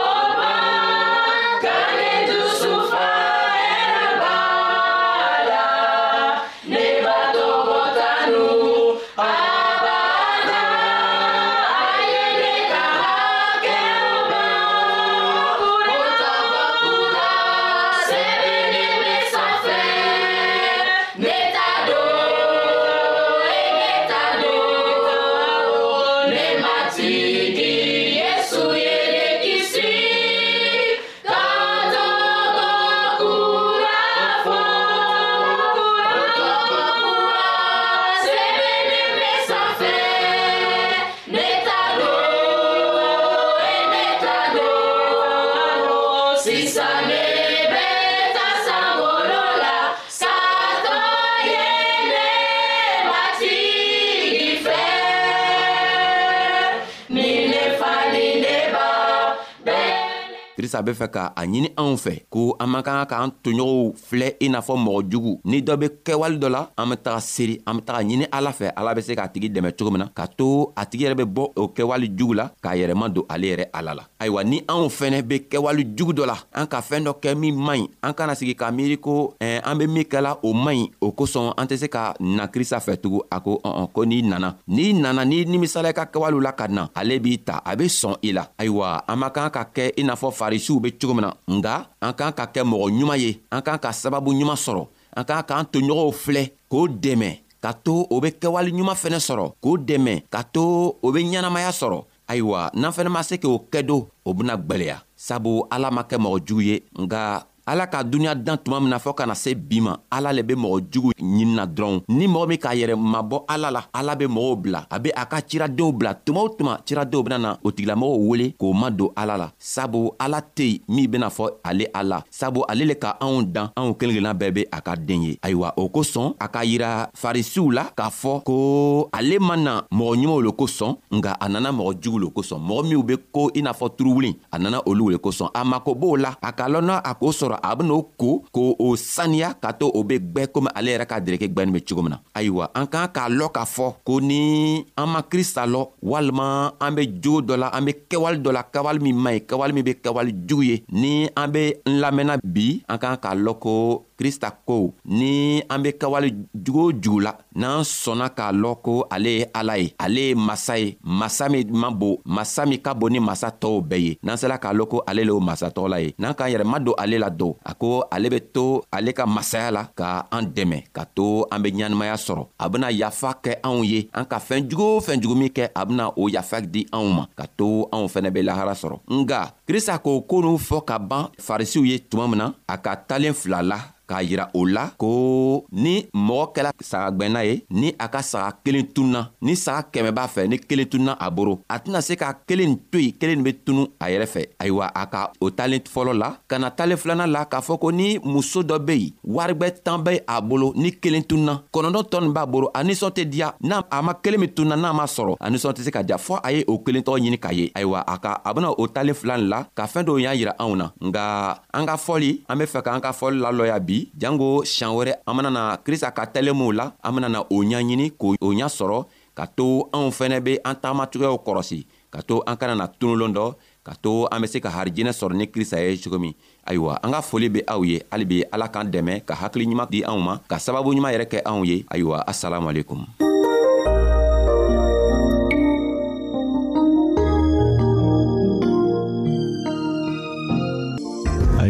halisa 60.77 60.77
a 60.79 60.83
be 60.83 60.93
fɛ 60.93 61.09
ka 61.11 61.33
a 61.37 61.43
ɲini 61.45 61.73
anw 61.77 61.97
fɛ 61.97 62.27
ko 62.31 62.57
an 62.61 62.67
man 62.71 62.83
kan 62.83 63.07
k'an 63.07 63.31
toɲɔgɔnw 63.43 63.95
filɛ 63.97 64.33
i 64.41 64.49
n'a 64.49 64.61
fɔ 64.61 64.77
mɔgɔ 64.77 65.11
jugu 65.11 65.41
ni 65.45 65.61
dɔ 65.62 65.77
be 65.79 65.89
kɛwale 66.05 66.39
dɔ 66.39 66.49
la 66.51 66.69
an 66.77 66.89
be 66.89 66.97
taga 66.97 67.21
seri 67.21 67.61
an 67.67 67.75
be 67.77 67.81
taga 67.83 68.03
ɲini 68.03 68.27
ala 68.33 68.51
fɛ 68.53 68.73
ala 68.77 68.95
be 68.95 69.01
se 69.03 69.15
k'a 69.15 69.29
tigi 69.33 69.49
dɛmɛ 69.51 69.77
cogo 69.77 69.91
min 69.91 70.01
na 70.01 70.07
k'a 70.15 70.27
to 70.37 70.73
a 70.77 70.87
tigi 70.87 71.05
yɛrɛ 71.07 71.15
be 71.17 71.25
bɔ 71.25 71.51
o 71.57 71.69
kɛwale 71.69 72.09
jugu 72.17 72.35
la 72.35 72.51
k'a 72.62 72.77
yɛrɛma 72.77 73.09
don 73.15 73.25
ale 73.31 73.45
yɛrɛ 73.47 73.67
ala 73.73 73.95
la 73.95 74.03
ayiwa 74.21 74.45
ni 74.45 74.61
anw 74.69 74.89
fɛnɛ 74.89 75.23
be 75.29 75.39
kɛwale 75.51 75.85
jugu 75.97 76.12
dɔ 76.12 76.27
la 76.27 76.37
an 76.55 76.67
ka 76.67 76.81
fɛɛn 76.81 77.05
dɔ 77.09 77.15
kɛ 77.21 77.35
min 77.37 77.53
man 77.57 77.79
ɲi 77.81 77.89
an 78.03 78.12
kana 78.15 78.35
sigi 78.35 78.55
k'a 78.55 78.71
miiri 78.73 78.99
ko 79.01 79.35
eh, 79.41 79.61
an 79.65 79.77
be 79.79 79.87
min 79.87 80.05
kɛla 80.05 80.39
o 80.43 80.53
man 80.53 80.77
ɲi 80.77 80.91
o 81.01 81.11
kosɔn 81.12 81.53
an 81.57 81.67
tɛ 81.69 81.77
se 81.79 81.89
ka 81.89 82.15
na 82.21 82.47
krista 82.47 82.79
fɛ 82.81 82.97
tugun 82.97 83.21
a 83.31 83.41
ko 83.41 83.61
ɔn 83.65 83.89
ko 83.93 84.05
n'i 84.05 84.23
nana 84.23 84.57
n'i 84.69 84.93
nana 84.95 85.25
n'i 85.25 85.45
nimisala 85.47 85.89
i 85.91 85.93
ka 85.93 86.05
kɛwalew 86.05 86.41
la 86.43 86.53
ka 86.53 86.67
na 86.69 86.89
ale 86.95 87.19
b'i 87.21 87.39
ta 87.45 87.62
a 87.65 87.77
be 87.77 87.85
sɔn 87.87 88.17
i 88.23 88.33
la 88.33 88.45
ayiwa 88.59 89.03
an 89.09 89.17
man 89.19 89.31
kan 89.31 89.51
ka 89.51 89.62
kɛ 89.75 89.93
i 89.99 90.03
n'a 90.03 90.15
fɔ 90.17 90.33
farisi 90.33 90.66
misiw 90.67 90.81
be 90.83 90.91
cogo 90.99 91.15
min 91.15 91.23
na 91.25 91.35
nga 91.63 91.77
an 92.03 92.13
k'an 92.19 92.35
ka 92.35 92.45
kɛ 92.51 92.61
mɔgɔ 92.71 92.87
ɲuman 92.99 93.19
ye 93.23 93.31
an 93.55 93.63
k'an 93.67 93.79
ka 93.85 93.91
sababu 94.01 94.31
ɲuman 94.39 94.57
sɔrɔ 94.65 94.83
an 95.17 95.25
k'an 95.29 95.43
k'an 95.49 95.65
toɲɔgɔnw 95.73 96.13
filɛ 96.23 96.43
k'o 96.71 96.81
dɛmɛ 97.03 97.31
ka 97.63 97.71
to 97.85 97.95
o 98.11 98.21
be 98.23 98.29
kɛwale 98.43 98.71
ɲuman 98.75 98.97
fɛnɛ 99.03 99.19
sɔrɔ 99.29 99.47
k'o 99.63 99.73
dɛmɛ 99.89 100.15
ka 100.35 100.43
to 100.55 100.65
o 101.07 101.13
be 101.15 101.23
ɲɛnamaya 101.23 101.71
sɔrɔ 101.81 101.99
ayiwa 102.29 102.71
n'an 102.75 102.93
fɛnɛ 102.97 103.09
ma 103.15 103.23
se 103.23 103.37
k'o 103.37 103.55
kɛ 103.71 103.87
do 103.87 103.97
o 104.27 104.35
bena 104.35 104.57
gwɛlɛya 104.59 104.97
sabu 105.17 105.63
ala 105.71 105.91
ma 105.91 106.03
kɛ 106.03 106.17
mɔgɔ 106.19 106.39
jugu 106.47 106.63
ye 106.67 106.77
nga 106.99 107.47
ala 107.67 107.87
ka 107.91 108.03
duniɲa 108.05 108.35
dan 108.35 108.59
tuma 108.59 108.81
min 108.81 108.91
na 108.91 108.99
fɔɔ 108.99 109.15
kana 109.15 109.35
se 109.35 109.55
bi 109.55 109.81
ma 109.81 109.97
ala 110.11 110.33
le 110.33 110.43
be 110.43 110.55
mɔgɔ 110.55 110.81
jugu 110.91 111.11
ɲinina 111.19 111.67
dɔrɔn 111.67 112.03
ni 112.09 112.27
mɔgɔ 112.29 112.49
min 112.49 112.59
k'a 112.59 112.75
yɛrɛ 112.77 112.95
mabɔ 112.97 113.45
ala 113.49 113.71
la 113.71 113.83
ala 113.93 114.15
be 114.15 114.27
mɔgɔw 114.27 114.57
bila 114.63 114.87
a 114.89 114.99
be 115.01 115.11
a 115.15 115.27
ka 115.27 115.41
ciradenw 115.43 115.93
bila 115.93 116.15
tuma 116.15 116.41
o 116.45 116.49
tuma 116.49 116.79
ciradenw 116.87 117.23
bena 117.25 117.39
na 117.39 117.57
o 117.65 117.71
tigilamɔgɔw 117.73 118.29
wele 118.29 118.55
k'o 118.59 118.73
ma 118.73 118.89
don 118.91 119.11
ala 119.17 119.37
la 119.37 119.51
sabu 119.59 120.13
ala 120.21 120.41
tɛ 120.55 120.63
yen 120.65 120.81
min 120.89 121.09
bena 121.11 121.29
fɔ 121.29 121.51
ale 121.65 121.89
a 121.93 122.05
la 122.05 122.23
sabu 122.31 122.63
ale 122.69 122.85
le 122.87 122.95
ka 122.95 123.17
anw 123.21 123.43
dan 123.53 123.71
anw 123.77 123.95
kelen 123.97 124.15
kelenna 124.15 124.33
bɛɛ 124.35 124.51
be 124.55 124.65
a 124.73 124.81
ka 124.81 124.95
den 124.95 125.23
ye 125.23 125.39
ayiwa 125.43 125.73
o 125.77 125.89
kosɔn 125.89 126.35
a 126.41 126.49
k'a 126.49 126.65
yira 126.65 127.11
farisiw 127.15 127.71
la 127.75 127.89
k'a 127.97 128.11
fɔ 128.11 128.45
ko 128.45 129.09
ale 129.13 129.39
ma 129.41 129.57
na 129.57 129.83
mɔgɔ 129.91 130.15
ɲumanw 130.17 130.43
le 130.45 130.51
kosɔn 130.53 130.95
nga 131.15 131.33
a 131.41 131.49
nana 131.49 131.73
mɔgɔ 131.73 131.97
jugu 132.01 132.19
le 132.21 132.27
kosɔn 132.31 132.61
mɔgɔ 132.63 132.85
minw 132.89 133.03
be 133.05 133.17
ko 133.33 133.51
i 133.57 133.61
n'a 133.63 133.73
fɔ 133.73 133.91
turuwulin 133.97 134.35
a 134.53 134.59
nana 134.59 134.81
olu 134.87 135.11
le 135.11 135.19
kosɔn 135.19 135.51
a 135.53 135.65
mako 135.65 135.95
b'o 135.95 136.17
la 136.17 136.37
a 136.41 136.53
k'a 136.53 136.69
lɔnna 136.71 137.01
a 137.05 137.15
k'o 137.17 137.33
sɔrɔ 137.33 137.56
kɔrɔ 137.57 137.57
a 137.62 137.77
ben'o 137.77 138.03
ko 138.16 138.42
k'o 138.53 138.97
saniya 138.97 139.55
ka 139.61 139.73
to 139.73 139.87
o 139.92 140.03
be 140.03 140.19
gwɛ 140.19 140.47
komi 140.53 140.69
ale 140.75 140.90
yɛrɛ 140.92 141.07
ka 141.07 141.21
dereke 141.21 141.49
gwɛnin 141.49 141.73
be 141.73 141.81
cogo 141.85 142.03
min 142.03 142.12
na 142.12 142.19
ayiwa 142.35 142.71
an 142.75 142.87
k'an 142.87 143.09
k'a 143.12 143.29
lɔn 143.29 143.51
k'a 143.53 143.64
fɔ 143.64 143.95
ko 144.05 144.21
ni 144.21 144.85
an 144.97 145.07
ma 145.11 145.23
krista 145.23 145.66
lɔ 145.66 145.85
walima 146.03 146.73
an 146.81 146.95
be 146.95 147.03
jogo 147.23 147.40
dɔ 147.42 147.57
la 147.59 147.69
an 147.73 147.85
be 147.85 147.92
kɛwale 148.09 148.42
dɔ 148.42 148.53
la 148.53 148.62
kɛwale 148.62 149.01
min 149.01 149.14
man 149.16 149.33
ɲi 149.35 149.40
kɛwale 149.47 149.73
min 149.75 149.85
be 149.85 149.95
kɛwale 149.95 150.33
jugu 150.47 150.62
ye 150.62 150.85
ni 150.92 151.29
an 151.37 151.51
be 151.51 151.75
n 151.87 152.01
lamɛnna 152.01 152.38
bi 152.45 152.83
an 152.88 152.99
k'an 152.99 153.16
k'a 153.19 153.35
lɔn 153.35 153.59
ko 153.61 154.05
krista 154.17 154.49
ko 154.51 154.95
ni 155.05 155.61
an 155.69 155.83
be 155.85 155.93
kawale 155.93 156.33
jugu 156.55 156.81
o 156.87 156.91
jugu 156.93 157.21
la 157.29 157.37
n'an 157.55 157.83
sɔnna 157.85 158.29
k'a 158.35 158.51
lɔn 158.53 158.77
ko 158.83 159.05
ale 159.13 159.31
ye 159.41 159.47
ala 159.55 159.77
ye 159.79 159.93
ale 160.01 160.21
ye 160.33 160.35
masa 160.35 160.79
ye 160.81 160.97
masa 161.05 161.49
min 161.53 161.69
man 161.71 161.95
bon 161.95 162.17
masa 162.25 162.65
min 162.67 162.81
ka 162.81 162.95
bon 162.97 163.13
ni 163.13 163.21
masa 163.21 163.51
tɔɔw 163.53 163.81
bɛɛ 163.85 164.01
ye 164.01 164.19
n'an 164.25 164.37
sela 164.41 164.59
k'a 164.59 164.73
lɔn 164.73 164.89
ko 164.89 165.03
ale 165.07 165.25
le 165.25 165.33
o 165.33 165.41
masatɔ 165.41 165.89
la 165.89 165.99
ye 166.01 166.15
n'an 166.19 166.35
k'an 166.35 166.51
yɛrɛ 166.51 166.65
ma 166.65 166.79
don 166.81 166.95
ale 166.99 167.19
la 167.21 167.31
don 167.31 167.55
a 167.65 167.75
ko 167.75 168.05
ale 168.11 168.31
be 168.31 168.41
to 168.41 168.81
ale 168.93 169.13
ka 169.13 169.27
masaya 169.27 169.71
la 169.71 169.85
ka 169.95 170.27
an 170.33 170.47
dɛmɛ 170.49 170.89
ka 170.93 171.05
to 171.15 171.45
an 171.53 171.61
be 171.63 171.71
ɲanamaya 171.73 172.17
sɔrɔ 172.17 172.47
a 172.59 172.69
bena 172.71 172.91
yafa 172.91 173.35
kɛ 173.43 173.61
anw 173.63 173.85
ye 173.85 174.09
an 174.15 174.25
ka 174.25 174.39
fɛɛn 174.41 174.65
jugu 174.69 174.83
o 174.97 175.01
fɛn 175.01 175.21
jugu 175.21 175.37
min 175.37 175.49
kɛ 175.53 175.69
a 175.75 175.85
bena 175.87 176.09
o 176.17 176.27
yafa 176.29 176.61
di 176.63 176.87
anw 176.93 177.13
ma 177.15 177.27
ka 177.37 177.45
to 177.57 177.85
anw 177.93 178.09
fɛnɛ 178.09 178.31
be 178.33 178.41
lahara 178.43 178.73
sɔrɔ 178.73 178.97
nga 179.21 179.53
krista 179.69 179.99
k'o 180.03 180.25
koo 180.27 180.41
n'u 180.41 180.57
fɔ 180.57 180.85
ka 180.87 180.99
ban 180.99 181.29
farisiw 181.39 181.85
ye 181.87 181.99
tuma 182.01 182.29
min 182.29 182.39
na 182.39 182.53
a 182.69 182.79
ka 182.79 182.97
talen 182.97 183.35
fila 183.35 183.61
la 183.63 183.77
k'a 184.09 184.21
yira 184.23 184.49
o 184.55 184.64
la 184.66 184.87
ko 184.99 185.64
ni 185.73 185.95
mɔgɔ 186.14 186.45
kɛla 186.55 186.71
sagagwɛnna 186.81 187.40
ye 187.47 187.62
ni 187.71 187.92
a 187.99 188.07
ka 188.09 188.21
saga 188.23 188.53
kelen 188.64 188.87
tununa 188.95 189.31
ni 189.42 189.57
saga 189.57 189.88
kɛmɛ 189.92 190.11
b'a 190.16 190.27
fɛ 190.35 190.47
ni 190.49 190.59
kelen 190.59 190.87
tununa 190.87 191.14
a 191.19 191.31
boro 191.31 191.61
a 191.69 191.77
tɛna 191.79 192.01
se 192.03 192.14
ka 192.16 192.33
kelen 192.49 192.66
nin 192.66 192.79
to 192.92 192.99
yen 192.99 193.12
kelen 193.12 193.37
nin 193.37 193.45
be 193.45 193.53
tunu 193.53 193.87
a 194.01 194.07
yɛrɛ 194.11 194.27
fɛ 194.35 194.42
ayiwa 194.59 194.90
a 194.95 195.07
ka 195.07 195.31
o 195.40 195.51
talen 195.51 195.79
fɔlɔ 195.81 196.12
la 196.19 196.29
ka 196.49 196.59
na 196.59 196.71
talen 196.71 196.97
filanan 196.97 197.31
la 197.33 197.45
k'a 197.45 197.61
fɔ 197.61 197.79
ko 197.81 197.90
ni 197.92 198.19
muso 198.25 198.62
dɔ 198.62 198.79
be 198.87 198.92
yen 198.97 199.12
warigwɛ 199.25 199.83
tan 199.85 200.01
bɛ 200.03 200.21
a 200.29 200.40
bolo 200.40 200.73
ni 200.77 200.90
kelen 200.92 201.23
tununa 201.27 201.62
kɔnɔdɔ 201.75 202.01
tɔ 202.11 202.23
nin 202.25 202.33
b'a 202.33 202.47
bolo 202.47 202.71
a 202.75 202.83
ninsɔn 202.83 203.11
tɛ 203.14 203.25
diya 203.31 203.53
n'a 203.62 203.83
a 203.90 204.03
ma 204.03 204.12
kelen 204.14 204.40
min 204.40 204.51
tununa 204.53 204.77
n'a 204.77 204.92
ma 204.95 205.05
sɔrɔ 205.07 205.37
a 205.40 205.51
ninsɔn 205.51 205.75
tɛ 205.77 205.83
se 205.83 205.90
ka 205.90 206.01
diya 206.03 206.19
fɔɔ 206.19 206.40
a 206.45 206.51
ye 206.53 206.64
o 206.69 206.79
kelen 206.79 207.03
tɔgɔ 207.03 207.19
ɲini 207.25 207.38
k'a 207.40 207.53
ye 207.53 207.71
ayiwa 207.75 208.03
a 208.07 208.19
ka 208.19 208.40
a 208.45 208.55
bena 208.55 208.71
o 208.71 208.87
talen 208.87 209.14
filan 209.14 209.47
la 209.49 209.64
ka 209.75 209.87
fɛɛn 209.87 210.05
dɔw 210.07 210.19
y'a 210.23 210.35
yira 210.37 210.55
anw 210.59 210.75
na 210.77 210.88
nga 211.01 211.57
an 211.75 211.87
ka 211.87 211.97
fɔli 211.97 212.38
an 212.49 212.59
be 212.59 212.64
fɛ 212.64 212.83
k'an 212.83 213.01
ka 213.01 213.12
fɔli 213.12 213.38
lalɔya 213.45 213.79
bi 213.87 213.96
bi 213.97 214.09
jango 214.21 214.61
siɲan 214.65 214.93
wɛrɛ 214.97 215.13
an 215.27 215.35
benana 215.37 215.63
krista 215.85 216.11
ka 216.17 216.25
tɛlenmuw 216.35 216.73
la 216.79 216.93
an 217.07 217.13
benana 217.17 217.41
o 217.55 217.57
ɲaɲini 217.71 218.13
k'o 218.21 218.37
ɲasɔrɔ 218.59 218.97
ka 219.37 219.45
to 219.57 219.65
anw 219.95 220.11
fɛnɛ 220.17 220.39
be 220.47 220.53
an 220.69 220.77
tagamacogoyaw 220.83 221.39
kɔrɔsi 221.47 221.81
ka 222.15 222.21
to 222.29 222.43
an 222.47 222.57
kana 222.61 222.75
na 222.75 222.87
tunulon 223.01 223.33
dɔ 223.33 223.55
ka 223.87 223.93
to 224.03 224.27
an 224.33 224.41
be 224.43 224.47
se 224.53 224.59
ka 224.61 224.69
harijɛnɛ 224.77 225.13
sɔrɔ 225.19 225.33
ni 225.37 225.45
krista 225.53 225.81
ye 225.81 225.97
cogo 226.03 226.19
min 226.21 226.35
ayiwa 226.69 226.93
an 227.05 227.11
ka 227.17 227.21
foli 227.29 227.49
be 227.55 227.61
aw 227.73 227.81
ye 227.85 228.01
halibi 228.13 228.45
ala 228.53 228.69
k'an 228.69 228.91
dɛmɛ 228.93 229.25
ka 229.29 229.35
hakiliɲuman 229.41 229.89
di 229.93 230.03
anw 230.05 230.21
ma 230.27 230.33
ka 230.51 230.57
sababuɲuman 230.59 231.13
yɛrɛ 231.17 231.27
kɛ 231.33 231.39
anw 231.51 231.65
ye 231.67 231.85
ayiwa 231.95 232.21
asalamualekum 232.31 233.03